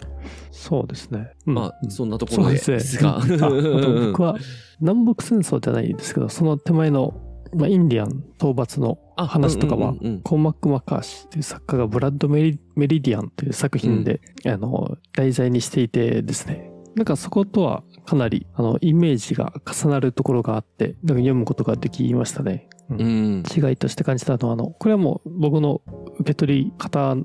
[0.53, 1.33] そうですね。
[1.45, 2.59] まあ、そんなところで。
[2.59, 3.21] すが。
[3.21, 4.37] 僕は
[4.81, 7.21] 南北戦争じゃないんですけど、その手前の、
[7.55, 22.69] まあ、インディアン討伐の話とかは、コーマック・マッカーシーという作家がブラッドメリ・メリディアンという作品で、うん、あの、題材にしていてですね、なんかそことはかなり、あの、イメージが重なるところがあって、読むことができましたね。
[22.89, 25.83] うん、違いとして感じたのは、あの、これはもう僕の
[26.19, 27.17] 受け取り方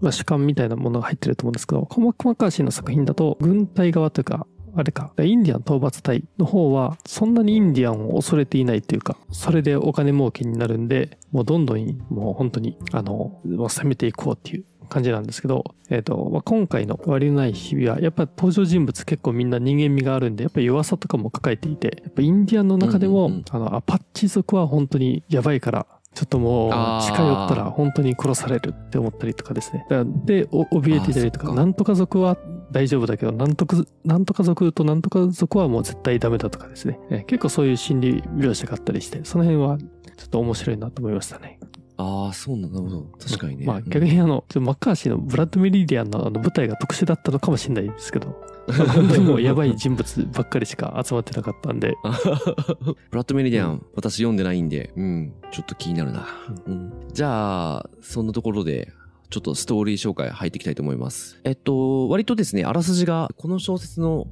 [0.00, 26.70] まあ、主観みたいなものが入ってると思うんですけど、コマック・マッカーシーの作品だと、軍隊側というか、あれか、インディアン討伐隊の方は、そんなにインディアンを恐れていないというか、それでお金儲けになるんで、もうどんどん、もう本当に、あの、攻めていこうっていう感じなんですけど、えっ、ー、と、まあ、今回の終わりのない日々は、やっぱ登場人物結構みんな人間味があるんで、やっぱ弱さとかも抱えていて、やっぱインディアンの中でも、うんうんうん、あの、アパッチ族は本当にやばいから、ちょっともう
[27.04, 29.86] 近寄ったら本当に殺されるって思ったりとかですね。
[30.24, 32.36] で、怯えていたりとか、なんとか族は
[32.72, 36.98] 大丈夫だけど、なんとか、なんとか族となんとか族はもう絶対ダメだとかですね。
[37.28, 41.60] 結構そういう心理描写があったりして、その辺はちょっと面白いなと思いましたね。
[42.00, 42.80] ああ、そうなんだ。
[43.24, 43.66] 確かにね。
[43.66, 48.40] まあ逆にあの、マッカーシーのブラッド・メリディアンのあの舞台が特殊だったのかもしれないですけど、
[48.94, 51.94] 本当にもうやばい人物ばっかりしか集まってなかったんで。
[53.10, 56.26] ブラッド・メリディアン、うん、私読んでないんで、うん、ちょっと気になるな。
[56.66, 58.92] うん、じゃあ、そんなところで、
[59.30, 61.40] ちょっとストーリー紹介入っていきたいと思います。
[61.44, 64.26] えっと、割とですね、あらすじがこの小説の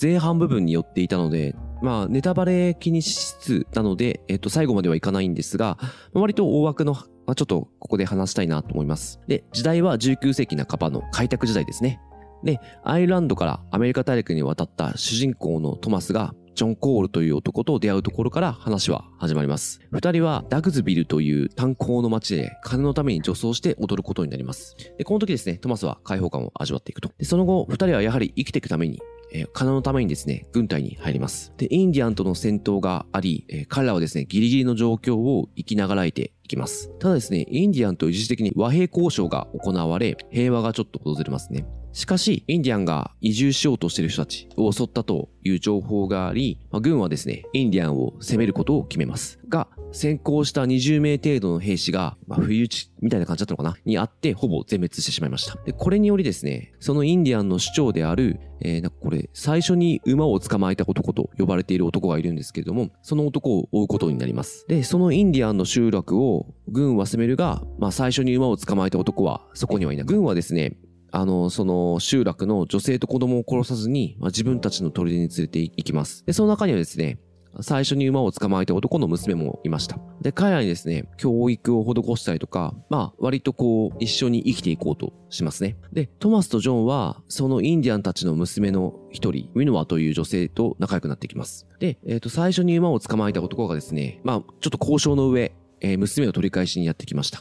[0.00, 5.78] 前半部分によっていたので、まあ、ネタバレ気にしつつなので、えっと、最後まではいかないんですが、
[6.12, 9.20] 割と大枠の、まあ、ちょっとここで話したいなと思います。
[9.28, 12.00] で、時代は19世紀半ばの開拓時代ですね。
[12.44, 19.80] で、アイルランドからアメリカ大陸に渡った主人公のトマスが、ジョン・コールという男と出会うところから話は始まります。
[19.90, 24.76] 二人はダグズビルという炭鉱の町で金のために女装して踊ることになります。
[24.98, 27.10] で、この時ですね、トマスは解放感を味わっていくと。
[27.18, 29.00] で、その後、二人はやはり生きていくために
[29.32, 31.52] え、金のためにですね、軍隊に入ります。
[31.56, 36.90] で、インディアンとの戦闘があり、え、彼らはですね、ギリギリの状況を生きながらえていきます。
[36.98, 41.66] ただですね、インディアンと一時的に和平交渉が行われ、平和がちょっと訪れますね。
[41.92, 49.40] しかし、インディアンが移住しようとしている人たちを襲ったという情報があり、まあ、軍はですね、インディアンを攻めることを決めます。
[49.48, 53.76] が、先行した20名程度の兵士が、まあ、不意打ちみたいな感じだったのかな？
[53.84, 55.56] にあって、ほぼ全滅してしまいました。
[55.64, 64.64] で、これによりですね、そのインディアンの首長である、えー、なんかこれ、最初に馬を捕まえた男と呼ばれている男がいるんですけれども、その男を追うことになります。
[64.68, 70.04] で、そのインディアンの集落を軍は攻めるが、まあ、最初に馬を捕まえた男はそこにはいない。
[70.04, 70.76] 軍はですね、
[71.12, 76.24] あの、その集落の女性と子供を殺さずに、まあ、自分たちの砦に連れて行きます。
[76.26, 77.18] で、その中にはですね、
[77.60, 79.98] 最初に馬を捕まえた男の娘もいました。
[80.22, 85.76] で、彼らにですね、教育を施したりとか、まあ、割とこう、一緒に生きていこうとしますね。
[85.92, 91.66] で、トマスとジョンは、そのインディアンたちの娘の一人、ウィノアという女性と仲良くなっていきます。
[91.80, 97.40] で、えっ、と、最初に馬を捕まえた男がですね、まあ、ちょっと交渉の上、えー娘を取り返しにやってきました。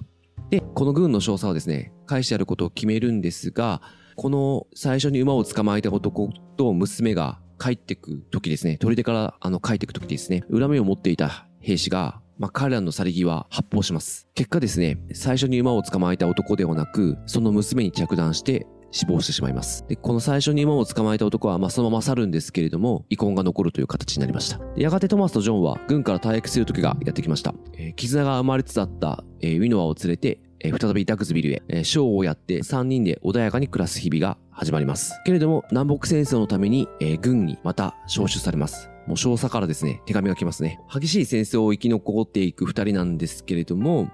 [0.50, 3.82] で、この軍の少佐はですね、返してやることを決めるんですが、
[4.16, 14.28] この最初に馬を捕まえた男と娘が帰ってく時ですね、砦からあの帰ってく時ですね、恨みを持っていた兵士が、まあ、彼らの去り際発砲します。
[14.34, 19.86] 結果ですね、最初に馬を捕まえた男ではなく、その娘に着弾して死亡してしまいます。
[19.88, 24.60] で、この最初に馬を捕まえた男は、まあ、そのまま去るんですけれども、遺恨が残るという形になりました。
[24.76, 27.54] やがてトマスとジョンは軍から退役する時がやってきました。
[27.74, 35.14] えー絆が生まれつつあった、えーウィノアを連れて、えー再びダグズビルへ、えーショーをやって3人で穏やかに暮らす日々が始まります。
[35.26, 38.90] けれども、南北戦争のために、えー軍にまた招集されます。
[39.08, 40.80] もう少佐からですね、手紙が来ますね。
[40.94, 44.10] 激しい戦争を生き残っていく二人なんですけれども、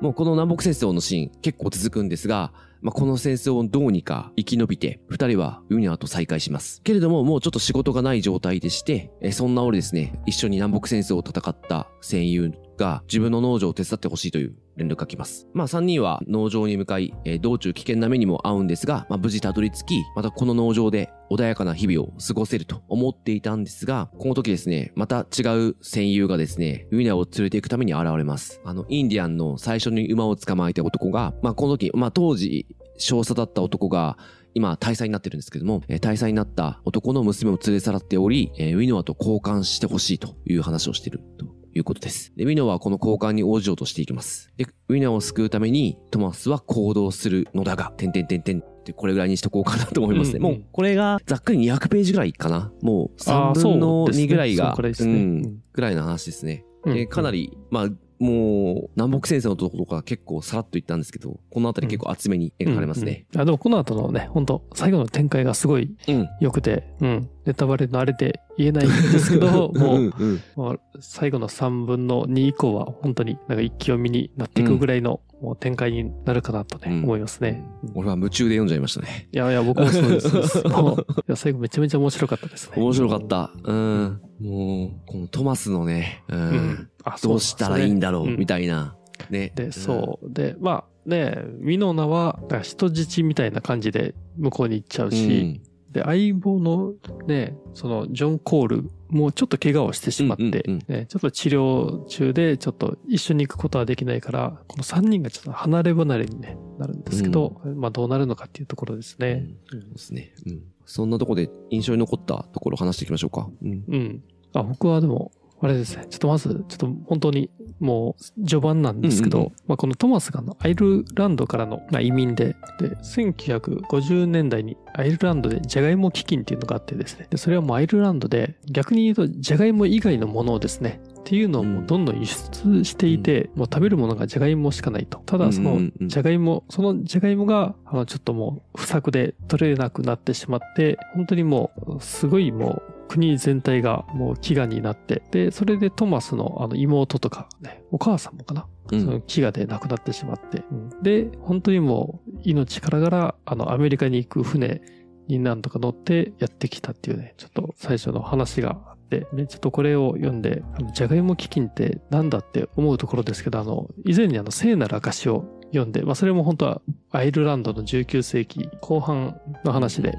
[0.00, 6.80] もうこの南北戦争のシーン結構続くんですが、まあ、この戦争をどうにか生き延びて、二人はウニャと再会します。
[6.82, 15.46] けれども、もうちょっと仕事がない状態でして、えそんな俺ですね、一緒に南北戦争を戦った戦友が自分の農場を手伝ってほしいという連絡が来ます。
[15.52, 28.60] まあ3人は農場に向かい、えー道中危険な目にも遭うんですが、まあ無事たどり着き、またこの農場で穏やかな日々を過ごせると思っていたんですが、この時ですね、また違う戦友がですね、ウィナーを連れて行くために現れます。
[28.64, 34.16] あの、インディアンの最初に馬を捕まえた男が、まあこの時、まあ当時、少佐だった男が、
[34.54, 42.32] 今、大佐になってるんですけども、えー大佐になった男の娘を連れ去っており、えーウィノアと交換してほしいという話をしているということです。
[42.36, 44.52] で、ウィノアはこの交換に応じようとしていきます。
[44.56, 50.38] で、ウィノアを救うために、トマスは行動するのだが、てんてんてんてんってこれぐらいにしとこうかなと思いますね。
[50.38, 52.72] うんうんもう、これがざっくり200ページぐらいかな。
[52.82, 56.64] もう3あー分のそうですね2ぐらいが、そのくらいですねうんうんぐらいの話ですね。
[56.84, 57.88] うかなり、まあ、
[58.18, 63.26] もう、南北戦争のところとか結構さらっと言ったんですけど、このあたり結構厚めに描かれますね。
[63.32, 66.28] うんうんあでもこの後のね、本当最後の展開がすごいうん。
[66.40, 67.30] 良くて、うん。
[67.48, 77.64] ネタバレのあれで言えないんですけど、 もう、んうんもう最後の3分の2以降は本当になんか一気読みになっていくぐらいの、もう展開になるかなとね、うん思いますね。
[77.84, 79.28] うん俺は夢中で読んじゃいましたね。
[79.32, 80.62] いやいや、僕もそうです。
[80.68, 82.82] もういや最後めちゃめちゃ面白かったですね。
[82.82, 83.50] 面白かった。
[83.64, 84.20] うん。
[84.40, 86.88] もう、このトマスのね、ううん。
[87.22, 88.94] どうしたらいいんだろう、みたいな。
[89.30, 89.52] ね。
[89.54, 90.30] で、そう。
[90.30, 95.12] で、まあね、ウィノナは、人質みたいな感じで向こうに行っちゃううん。
[95.12, 96.92] し、で、相棒の
[97.26, 109.46] ね、その、ジョン・コールもちょっと怪我をしてしまって、うんうんうんね、ちょっと治療中で、ちょっと一緒に行くことはできないから、この3人がちょっと離れ離れに、ね、なるんですけど、まあどうなるのかっていうところですうんね。
[109.70, 110.34] そうですね。
[110.46, 110.62] うん。
[110.84, 113.48] そんなとこで印象に残ったところを話していきましょうか。
[113.62, 113.84] うん。
[113.88, 114.22] うん。
[114.54, 116.06] あ、僕はでも、あれですね。
[116.08, 127.26] ちょっとまず、ちょっと本当にもう序盤なんですけど、うんうんまあこのトマスがアイルランドからのまあ移民で、で、1950年代にアイルランドでジャガイモ基金っていうのがあってですね。
[127.30, 135.18] で、それはもうアイルランドで逆に言うとジャガイモ以外のものをですね、っていうのをもうどんどん輸出していて、もう食べるものがジャガイモしかないと。
[135.26, 149.00] ただそのうんうんうんジャガイモ、そのジャガイモが、あの、ちょっともう不作で取れなくなってしまって、本当にもう、すごいもう、国全体がもう飢餓になって、で、それでトマスのあの妹とかね、お母さんもかな、うん。
[149.00, 150.62] その飢餓で亡くなってしまって、
[151.02, 154.82] で、本当にもう命からがら、あの、アメリカに行く船
[155.28, 170.14] になんとか乗ってやってきたっていうね、ちょっと最初の話があって、ね、ちょっとこれを読んで、あのジャガイモ基金ってなんだって思うところですけど、あの、以前にあの、聖なる証を読んで、まあ、それも本当はアイルランドの19世紀後半の話で、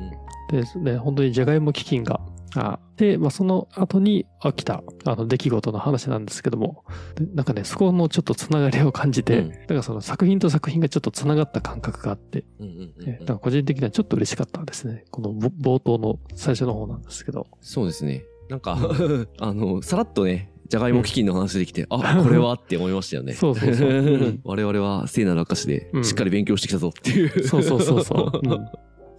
[0.51, 2.19] で、ね、本当にジャガイモ基金が、
[2.55, 6.83] あで、まあ、その後に起きた、あの、出来事の話なんですけども、
[7.15, 15.05] でなんかね、そこのちょっとつながりを感じて、うんだからその作品と作品がちょっとつながった感覚があって、うんから個人的にはちょっと嬉しかったですね。
[15.11, 17.47] このぼ冒頭の最初の方なんですけど。
[17.61, 18.23] そうですね。
[18.49, 18.77] なんか、
[19.39, 23.33] あの、さらっとね、じゃがいも基金の話できて、あ、これはって思いましたよね。
[23.35, 27.47] そうそうそううん 我々は聖なる証でうんしっかり勉強してきたぞっていう。
[27.47, 28.41] そうそうそうそう。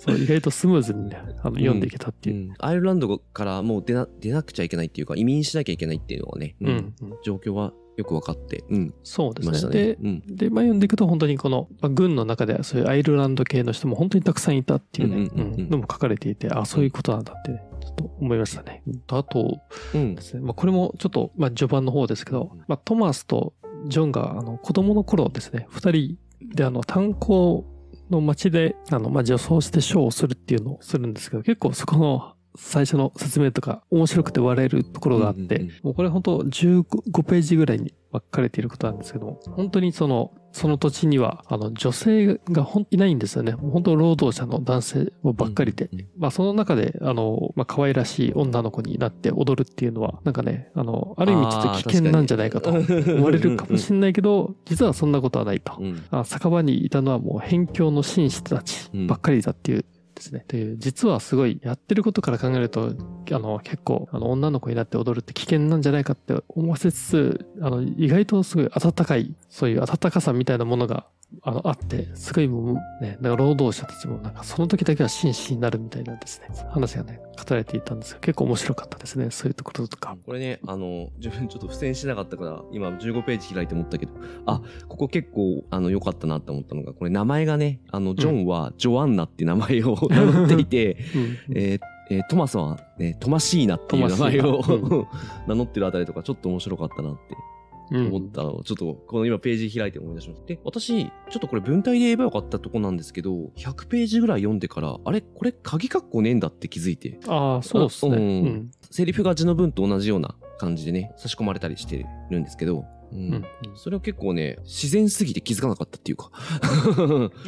[0.09, 2.48] うんそう意外とスムーズにね、あの読んでいけたっていう。
[2.48, 6.68] うんアイルランドからもう出な出なくちゃいけないっていうか移民しなきゃいけないっていうのはね、うん。
[6.68, 9.74] うん状況はよく分かって、うん、そうですね。
[9.74, 9.96] ね。
[10.03, 18.82] うんで、まあ、読んでいくと本当にこの、まあ、軍の中ではそういうアイルランド系の人も本当にたくさんいたっていうね、うんうんうんうんうんのも書かれていて、あそういうことなんだって、ね、ちょっと思いましたね。
[19.09, 19.61] あと
[19.94, 23.53] うんですね、まあ、これもちょっと、まあ、序盤の方ですけど、まあ、トマスと
[23.86, 26.18] ジョンがあの子供の頃ですね、二人
[26.55, 27.64] であの炭鉱
[28.11, 43.53] の街であの、まあ、女装してショーをするっていうのをするんですけど、結構そこの最初の説明とか面白くて笑えるところがあって、うんうんうんもうこれ本当15ページぐらいに書かれていることなんですけども、本当にその、その土地には、あの、女性がほんいないんですよね。
[43.53, 45.88] 本当労働者の男性ばっかりで。
[45.92, 55.74] うんうんまあその中で、あの、まあ可愛らしい女の子になって踊るっていうのは、なんかね、あの、ある意味ちょっと危険なんじゃないかと思われるかもしれないけど、実はそんなことはないと。
[55.78, 59.84] うんあ酒場にいたのはもう辺境の紳士たちばっかりだっていう
[60.20, 60.44] ですね。
[60.46, 62.94] という、実はすごいやってることから考えると、
[63.32, 71.06] あの、結構、あの、女の子になって踊るって危険なんじゃないかって思わせつつ、あの、意外とすごい温かい、そういう温かさみたいなものが、
[71.42, 79.30] あの、あって、すごいもう、ね、なんか労働者たちもなんかその時だけは紳士になるみたいなんですね、話がね、語られていたんですが、結構面白かったですね。
[79.30, 80.16] そういうところとか。
[80.26, 84.12] これね、あの、自分ちょっと付箋しなかったから、今15ページ開いて思ったけど、
[84.46, 91.56] あ、ここ結構、あの、良かったなって思ったのが、これ名前がね、あの、ジョンはジョアンナって名前を名乗っていて、 うん。
[91.56, 91.80] えー
[92.12, 94.61] えートマスは、ね、トマシーナっていう名前を
[95.46, 97.36] 名乗ってるあたりとかちょっと面白かったなって
[97.92, 98.06] うん。
[98.08, 100.46] 思ったのを、ちょっとこの今ページ開いて思い出しました。
[100.48, 105.20] で、私、ちょっとこれ文体で言えばよかったとこなんですけど、100ページぐらい読んでから、あれ？
[105.20, 108.16] これ鍵括弧ねえんだって気づいて、ああ、そうですね。
[108.16, 108.22] うん。
[108.22, 108.70] うん。
[108.90, 113.44] セリフが字の文と同じような感じでね、差し込まれたりしてるんですけど、うんうん
[113.76, 116.30] それは結構ね、自然すぎて気づかなかったっていうか、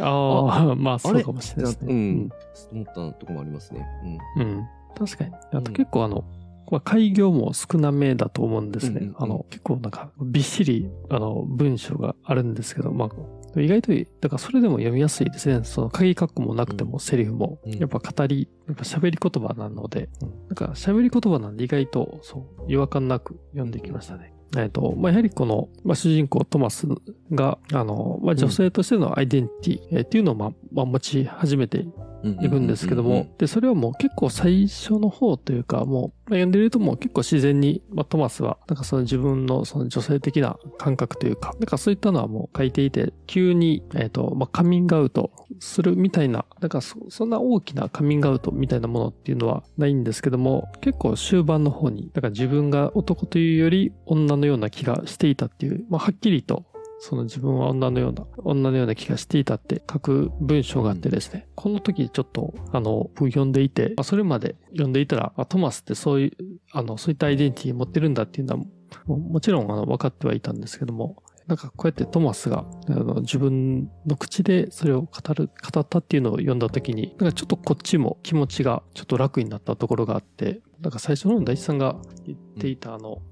[0.01, 1.93] ああ、まあそうれかもしれないですね。
[1.93, 2.31] うん、
[2.73, 3.87] 思ったとこもありますね。
[4.37, 4.67] うんうん。
[4.97, 5.35] 確かに。
[5.35, 6.25] あうんと結構あの、
[6.71, 9.01] まあ、開業も少なめだと思うんですね。
[9.01, 13.11] うんうんうんあの、結構なんか、びっしり、あの、文章があるんですけど、ま
[13.57, 15.65] あ、意外と、だからそれでも読みやすいですね。
[15.65, 20.09] その、鍵括弧もなくても、セリフも、うんやっぱ語り、やっぱ喋り言葉なので、
[20.49, 24.32] なんか喋り言葉なんで意外と、そう、違和感なく読んできましたね。
[24.57, 26.87] えっと、まあ、やはりこの、まあ、主人公トマス
[27.31, 31.87] が、あの、まあ、女性としてのアイデンティティ、えっていうのを、まあ、まあ、持ち始めて
[32.41, 56.65] いくんですけども、で、それはもう結構最初の方というか、もう、まあ読んでるともう結構自然に、まあ、トマスは、なんかその自分のその女性的な感覚というか、なんかそういったのはもう書いていて、急に、えっ、と、まあ、カミングアウトするみたいな、なんかそそんな大きなカミングアウトみたいなものっていうのはないんですけども、結構終盤の方に、だから自分が男というより女のような気がしていたっていう、まあ、はっきりと
[57.05, 66.31] その自分は女のような、女のような気がしていたって書く文章があってですね、この時ちょっと、あの、読んでいて、あそれまで読んでいたら、あトマスってそういう、
[66.71, 68.65] あの、そういったアイデンティティ持ってるんだっていうのは、
[69.07, 81.97] ももちろんあの分かってはいたんですけども、なんかこうやってトマスがあの自分の口でそれを語る、語ったっていうのを読んだ時に、なんかちょっとこっちも気持ちがちょっと楽になったところがあって、なんか最初の大地さんが
[82.27, 83.23] 言っていたあの、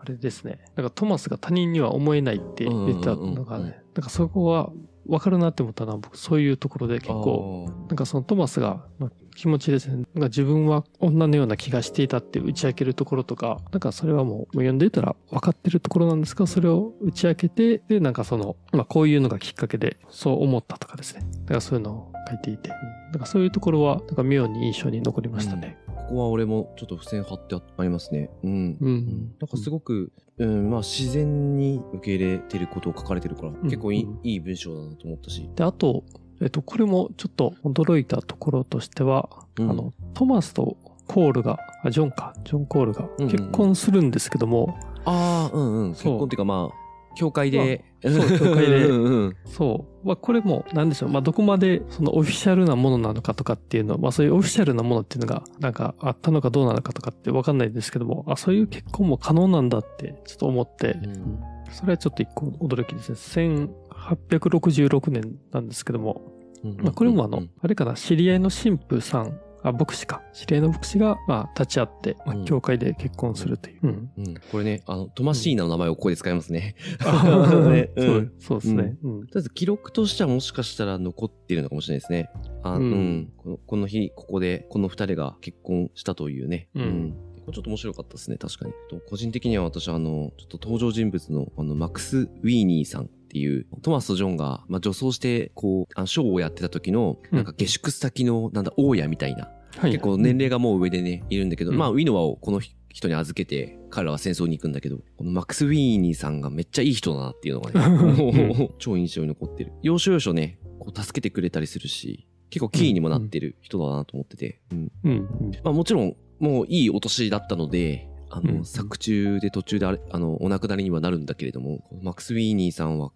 [0.00, 0.60] あれですね。
[0.76, 4.70] なんかトマスが他人には思えないって言ってたのがうんうんうんうんね、なんかそこは
[5.06, 9.96] 分かるなって思ったのは僕そういうところで結構、なんかそのトマスがまあ気持ちですね。
[9.96, 21.22] なんか自分は女のような気がしていたって打ち明けるところとか、なんかそれはもうもう読んでいたら分かってるところなんですが、それを打ち明けて、で、なんかその、まあこういうのがきっかけでそう思ったとかですね。
[21.44, 22.76] だからそういうのを書いていて、な
[23.16, 25.78] んかそういうところは、なんか妙に印象に残りましたね。
[26.10, 28.30] ここは俺もちょっと付箋貼ってありますね。
[28.42, 28.76] うん。
[28.80, 29.34] うん。
[29.40, 35.48] なんかすごく、うん、まあ自然に受け入れてることを書かれてるから、結構いい,、うんいい文章だなと思ったし。
[35.54, 36.02] で、あと、
[36.42, 45.90] えっと、これもちょっと驚いたところとしては、うんあの、トマスとコールが、あ、ジョンか、ジョン・コールがうんうん結婚するんですけども、ああ、うんうん。
[45.90, 47.84] 結そう婚っていうかまあ、教会で。
[48.02, 50.06] まあそう教会でうんうんそう。
[50.06, 51.10] まあ、これも、なんでしょう。
[51.10, 61.40] まあ、どこまで、そのオフィシャルなものなのかとかっていうのは、まあ、そういうオフィシャルなものっていうのが、なんか、あったのかどうなのかとかってわかんないですけども、あ、そういう結婚も可能なんだって、ちょっと思って、うん
[61.72, 63.68] それはちょっと一個驚きですね。
[63.94, 66.20] 1866年なんですけども、
[66.64, 70.22] うんまあ、これもあの、うんあれかな、知り合いの神父さん、あ、牧師か。
[70.32, 73.80] 知り合いの牧師が、まあ、立ち会って、まあうん、教会で結婚するという。
[73.82, 74.10] うん。
[74.18, 76.74] うんこれね、あの、トマシーナの名前をここで使いますね。
[77.00, 77.12] そう
[77.96, 78.96] うんそうですね。
[79.02, 79.20] うん。
[79.20, 82.30] とりあえず記録としてはもしかしたら残っているのかもしれないですね。
[82.62, 86.68] あううんん、このこの日、ここで、この二人が結婚したというね。
[86.74, 87.14] うん
[87.52, 88.72] ちょっと面白かったですね、確かに。
[88.88, 109.72] と個人的には私、あの、ちょっと登場人物の、あの、マックス・ウィーニーさんっていう、トマスとジョンが、まあ、女装して、こう、ショーをやってた時の、なんか下宿先の、なんだ、大家みたいな、はい、結構年齢がもう上でね、いるんだけど、うん、まあ、ウィノワをこの人に預けて、彼らは戦争に行くんだけど、このマックス・ウィーニーさんがめっちゃいい人だなっていうのがね、 超印象に残ってる。
[109.82, 114.60] 要所要所ね、こう助けてくれたりするし、結構キーにもなってる人だなと思ってて。
[114.72, 114.92] うん。
[115.04, 115.28] うん、
[115.62, 123.12] まあもちろん、もういいお年だったので、あの、うん、作中で途中であれ、あの、お亡くなりにはなるんだけれども、マックス・ウィーニーさんは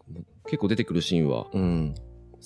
[0.47, 1.95] 結構出てくるシーンは、うん、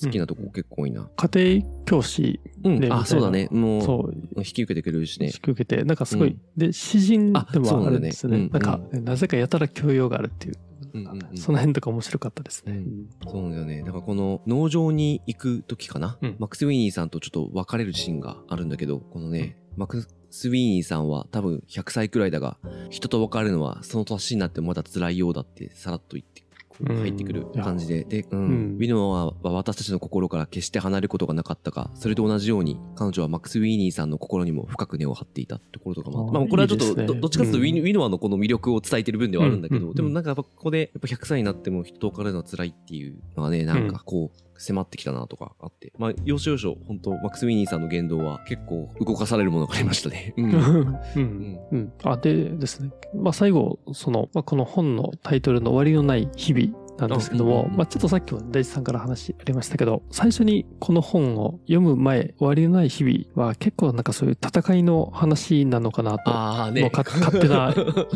[0.01, 1.09] 好きなとこ結構多いな。
[1.17, 3.49] 家庭教師で、うん、あ、そうだね。
[3.51, 5.27] もう、そう引き受けてくれるしね。
[5.27, 8.49] 引き受けて、なんかすごい、で、詩人でもあるんですね。
[8.53, 10.55] なんか、なぜかやたら教養があるっていう。
[10.95, 12.73] うんうんうん、その辺とか面白かったですね。
[12.73, 13.81] うん、そうだよね。
[13.81, 20.09] だからこの農場に行く時かな、うん、マックス・ウィニーさんとちょっと別れるシーンがあるんだけど、このね、マックス・
[20.49, 22.59] ウィニーさんは多分100歳くらいだが、
[22.91, 26.45] 人と別れるのはその年になってもまだ辛いようだってさらっと言って
[26.85, 45.93] 入ってくる感じで、で、うん、うん、ウィノは私たちの心から決して離れることがなかったか、それと同じように彼女はマックス・ウィーニーさんの心にも深く根を張っていたところとかもあって、まあこれはちょっとどっちかというとウィ,、ウィノアのこの魅力を伝えてる分ではあるんだけど、でもなんかやっぱここでやっぱ100歳になっても人と別れるのは辛いっていうのはね、なんかこう、迫ってきたなとかあって。
[45.99, 50.35] まあ、要所要所、本当マックス・ウィニーさんの言動は結構動かされるものがありましたね。
[50.39, 50.51] うん。
[50.51, 51.59] うん。
[51.71, 51.93] うん。
[52.03, 52.91] あ、でですね。
[53.15, 67.75] まあ、最後、その、まあ、この本のタイトルの終わりのない日々なんですけども、まあ、ちょっとさっきも大地さんから話ありましたけど、最初にこの本を読む前、終わりのない日々は結構なんかそういう戦いの話なのかなと、あね、もう勝手な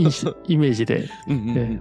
[0.49, 1.09] イメージで、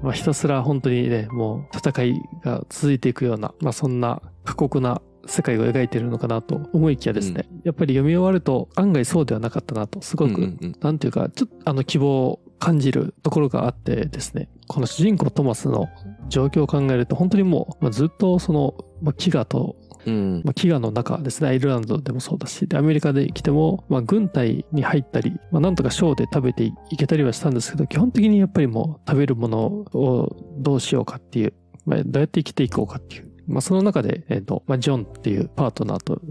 [0.02, 15.90] まあ、ひたすら本当にね、もう戦いが続いていくような、まあ、そんな過酷な世界を描いてるのかなと思いきやですね、うん、やっぱり読み終わると案外そうではなかったなと、すごく、うんうんうん、なんていうか、ちょっとあの希望感じるところがあってですね、この主人公トマスの
[16.32, 19.76] 状況を考えると、本当にもう、まあ、ずっとその、まあ、飢餓と、
[20.06, 31.54] うん、まあ、飢餓の中ですね、アイルランドでもそうだし、で、アメリカで来ても、まあ、軍隊に入ったり、まあ、なんとかショーで食べていけたりはしたんですけど、基本的にやっぱりもう食べるものをどうしようかっていう、
[31.86, 36.22] まあ、どうやって生きていこうかっていう、まあ、その中で、えっ、ー、と、まあ、ジョンっていうパートナーと、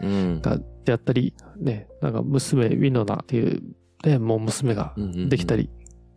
[0.00, 3.62] が出会ったり、ね、なんか娘、ウィノナっていう
[4.02, 4.94] で、もう娘が
[5.28, 5.70] できたり、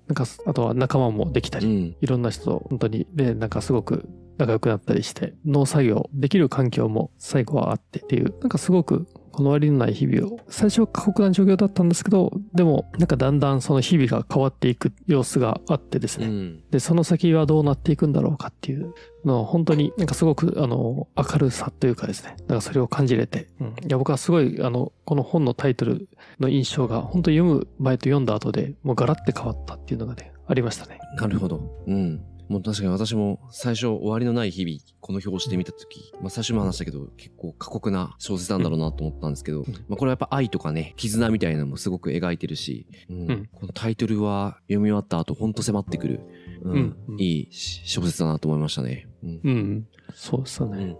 [0.08, 16.28] なんか、あとは仲間もできたり、うん、いろんな人と本当に、で、なんかすごく仲良くなったりして、農作業できる環境も最後はあってっていう、なんかすごくこの割のない日々を、最初は過酷な状況だったんですけど、でも、なんかだんだんその日々が変わっていく様子があってですね。
[16.28, 18.94] うん、で、その先はどうなっていくんだろうかっていう
[19.26, 26.08] のを、本当になんかすごく、あの、明るさというかですね、なんかそれを感じれて、うん、いや、僕はすごい、あの、この本のタイトル
[26.40, 31.00] の印象が、本当読む前と読んだ後でもうガラッて変わったっていうのがね、ありましたね。
[31.18, 31.84] なるほど。
[31.88, 32.24] うん。
[32.48, 46.22] もう確かに私も最初終わりのない日々、この表紙で見たとき、まあ最初も話したけど、結構過酷な小説なんだろうなと思ったんですけど、うん、まあこれはやっぱ愛とかね、絆みたいなのもすごく描いてるし、うん、うん、このタイトルは読み終わった後、ほんと迫ってくる、
[46.64, 49.08] うん、うん、いい小説だなと思いましたね。
[49.24, 50.96] うん、うん、そうですね。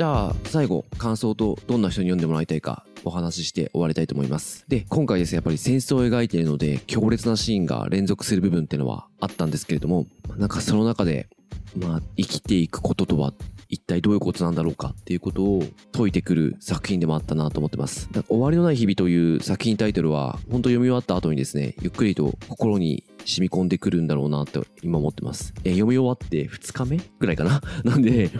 [0.00, 4.64] じゃあ最後感想とどんな人に読んでもらいたいかお話しして終わりたいと思います。
[4.66, 10.06] で、今回ですね、やっぱり戦争を描いているので強烈なシーンが連続する部分っていうのはあったんですけれども、
[10.38, 11.28] なんかその中で、
[11.76, 13.34] まあ生きていくこととは
[13.68, 18.08] 一体どういうことなんだろうかっていうことを解いてくる作品でもあったなと思ってます。
[18.28, 25.54] 終わりのない日々という作品タイトルは、本当読み終わった後にですね、ゆっくりと心に染み込んでくるんだろうなと今思ってます。
[25.62, 27.60] え読み終わって2日目ぐらいかな？
[27.84, 28.30] なんで、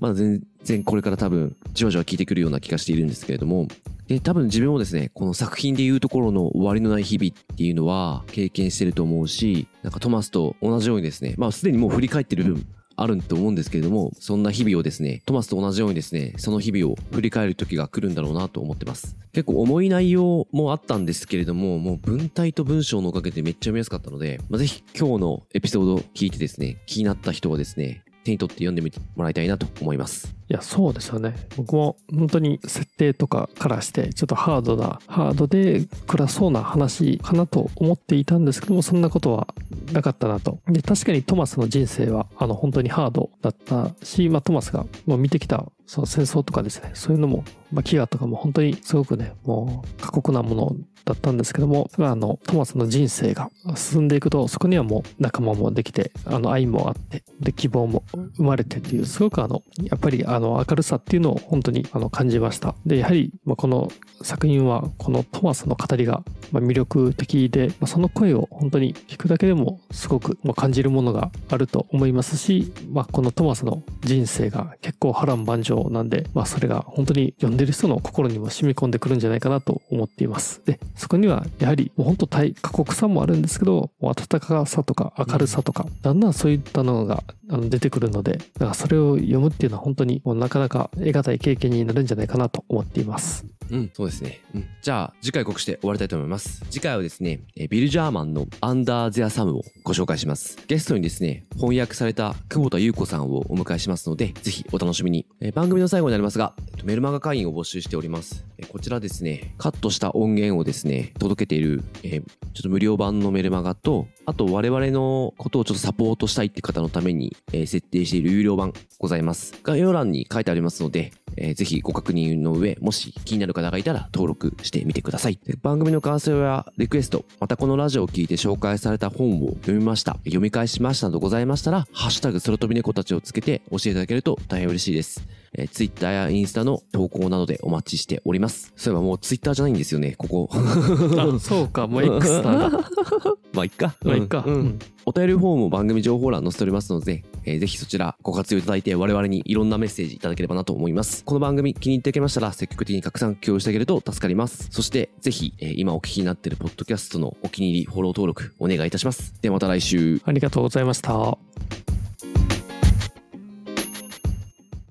[0.00, 3.68] まだ全然これから多分じわじわ効いてくるような気がしているんですけれども、
[4.06, 12.66] で、多分自分もですね、この作品でいうところの終わりのない日々っていうのは経験してると思うし、なんかトマスと同じようにですね、まあすでにもう振り返ってる部分
[12.96, 19.16] あると思うんですけれども、そんな日々をですね、トマスと同じようにですね、その日々を振り返る時が来るんだろうなと思ってます。
[19.32, 30.34] 結構重い内容もあったんですけれども、もう文体と文章のおかげでめっちゃ読みやすかったので、まあ、ぜひ今日のエピソードを聞いてですね、気になった人はですね、手に取って読んでみてもらいたいなと思います。
[30.48, 31.34] いや、そうですよね。
[31.56, 39.48] 僕も本当に設定とかからして、ちょっとハードな、ハードで暗そうな話かなと思っていたんですけども、そんなことは
[39.92, 40.58] なかったなと。
[40.68, 50.76] で、確かにトマスの人生は、あの、本当にハードだったし、まあ、トマスがもう見てきたその戦争とかですね、そういうのも、まあ、飢餓とかも本当にすごくね、もう過酷なもの
[51.08, 58.04] だったんですけども、あの、トマスの人生が進んでいくと、そこにはもう仲間もできて、あの、愛もあって、で、希望も
[58.36, 62.74] 生まれてっていう、すごくあの、やっぱりあの、明るさっていうのを本当にあの、感じました。
[62.84, 63.90] で、やはり、ま、この
[64.22, 80.62] 作品は、このトマスの語りが、ま、魅力的で、ま、その声を本当に聞くだけでもすごく、ま、感じるものがあると思いますし、まあ、このトマスの人生が結構波乱万丈なんで、まあ、それが本当に読んでる人の心にも染み込んでくるんじゃないかなと思っています。
[80.64, 93.46] で、そこにはやはりもう本当対過酷さもあるんですけど、温かさとか明るさとか、だんだんそういったのが出てくるので、だからそれを読むっていうのは本当にもうなかなか得難い経験になるんじゃないかなと思っています。
[93.70, 94.40] うん、そうですね。
[94.54, 96.64] うん、じゃあ、次回告知で終わりたいと思います。
[96.70, 100.58] 次回はですね、ビル・ジャーマンのアンダー・ゼア・サムをご紹介します。
[100.66, 105.26] ゲストにですね、翻訳された久保田優子さんをお迎えしますので、ぜひお楽しみに。
[105.40, 106.54] え番組の最後になりますが、
[106.84, 108.44] メルマガ会員を募集しております。
[108.58, 119.54] えこちらですね、カットした音源をですね、届けている、えちょっと無料版のメルマガと、あと我々のことをちょっとサポートしたいって方のために、え設定している有料版ございます。
[119.62, 125.38] 概要欄に書いてありますので、えー、ぜひご確認の上、もし気になる方がいたら登録してみてください。
[125.62, 135.26] 番組の感想やリクエスト、またこのラジオを聞いて紹介された本を読みました、読み返しましたなどございましたら、ハッシュタグ空飛び猫たちをつけて教えていただけると大変嬉しいです。
[135.54, 138.72] えー、Twitter やインスタの投稿などでお待ちしております。
[138.76, 140.50] そういえばもう Twitter じゃないんですよね、ここ。
[140.52, 142.70] あ、そうか、もう X だ。
[143.52, 143.94] まあ、いっか。
[144.02, 144.44] まあ、いっか。
[144.46, 144.78] うん。
[145.04, 151.24] お便りフォームも番組情報欄載せておりますので、えー、ぜひそちらご活用いただいて我々にいろんなメッセージいただければなと思います。
[151.24, 154.68] この番組気に入っていただけましたら積極的に拡散共有してあげると助かります。
[154.70, 159.34] そしてぜひ、えー、今お聞きになっているポッドキャストのお気に入りフォロー登録お願いいたします。
[159.40, 160.20] ではまた来週。
[160.24, 161.97] ありがとうございました。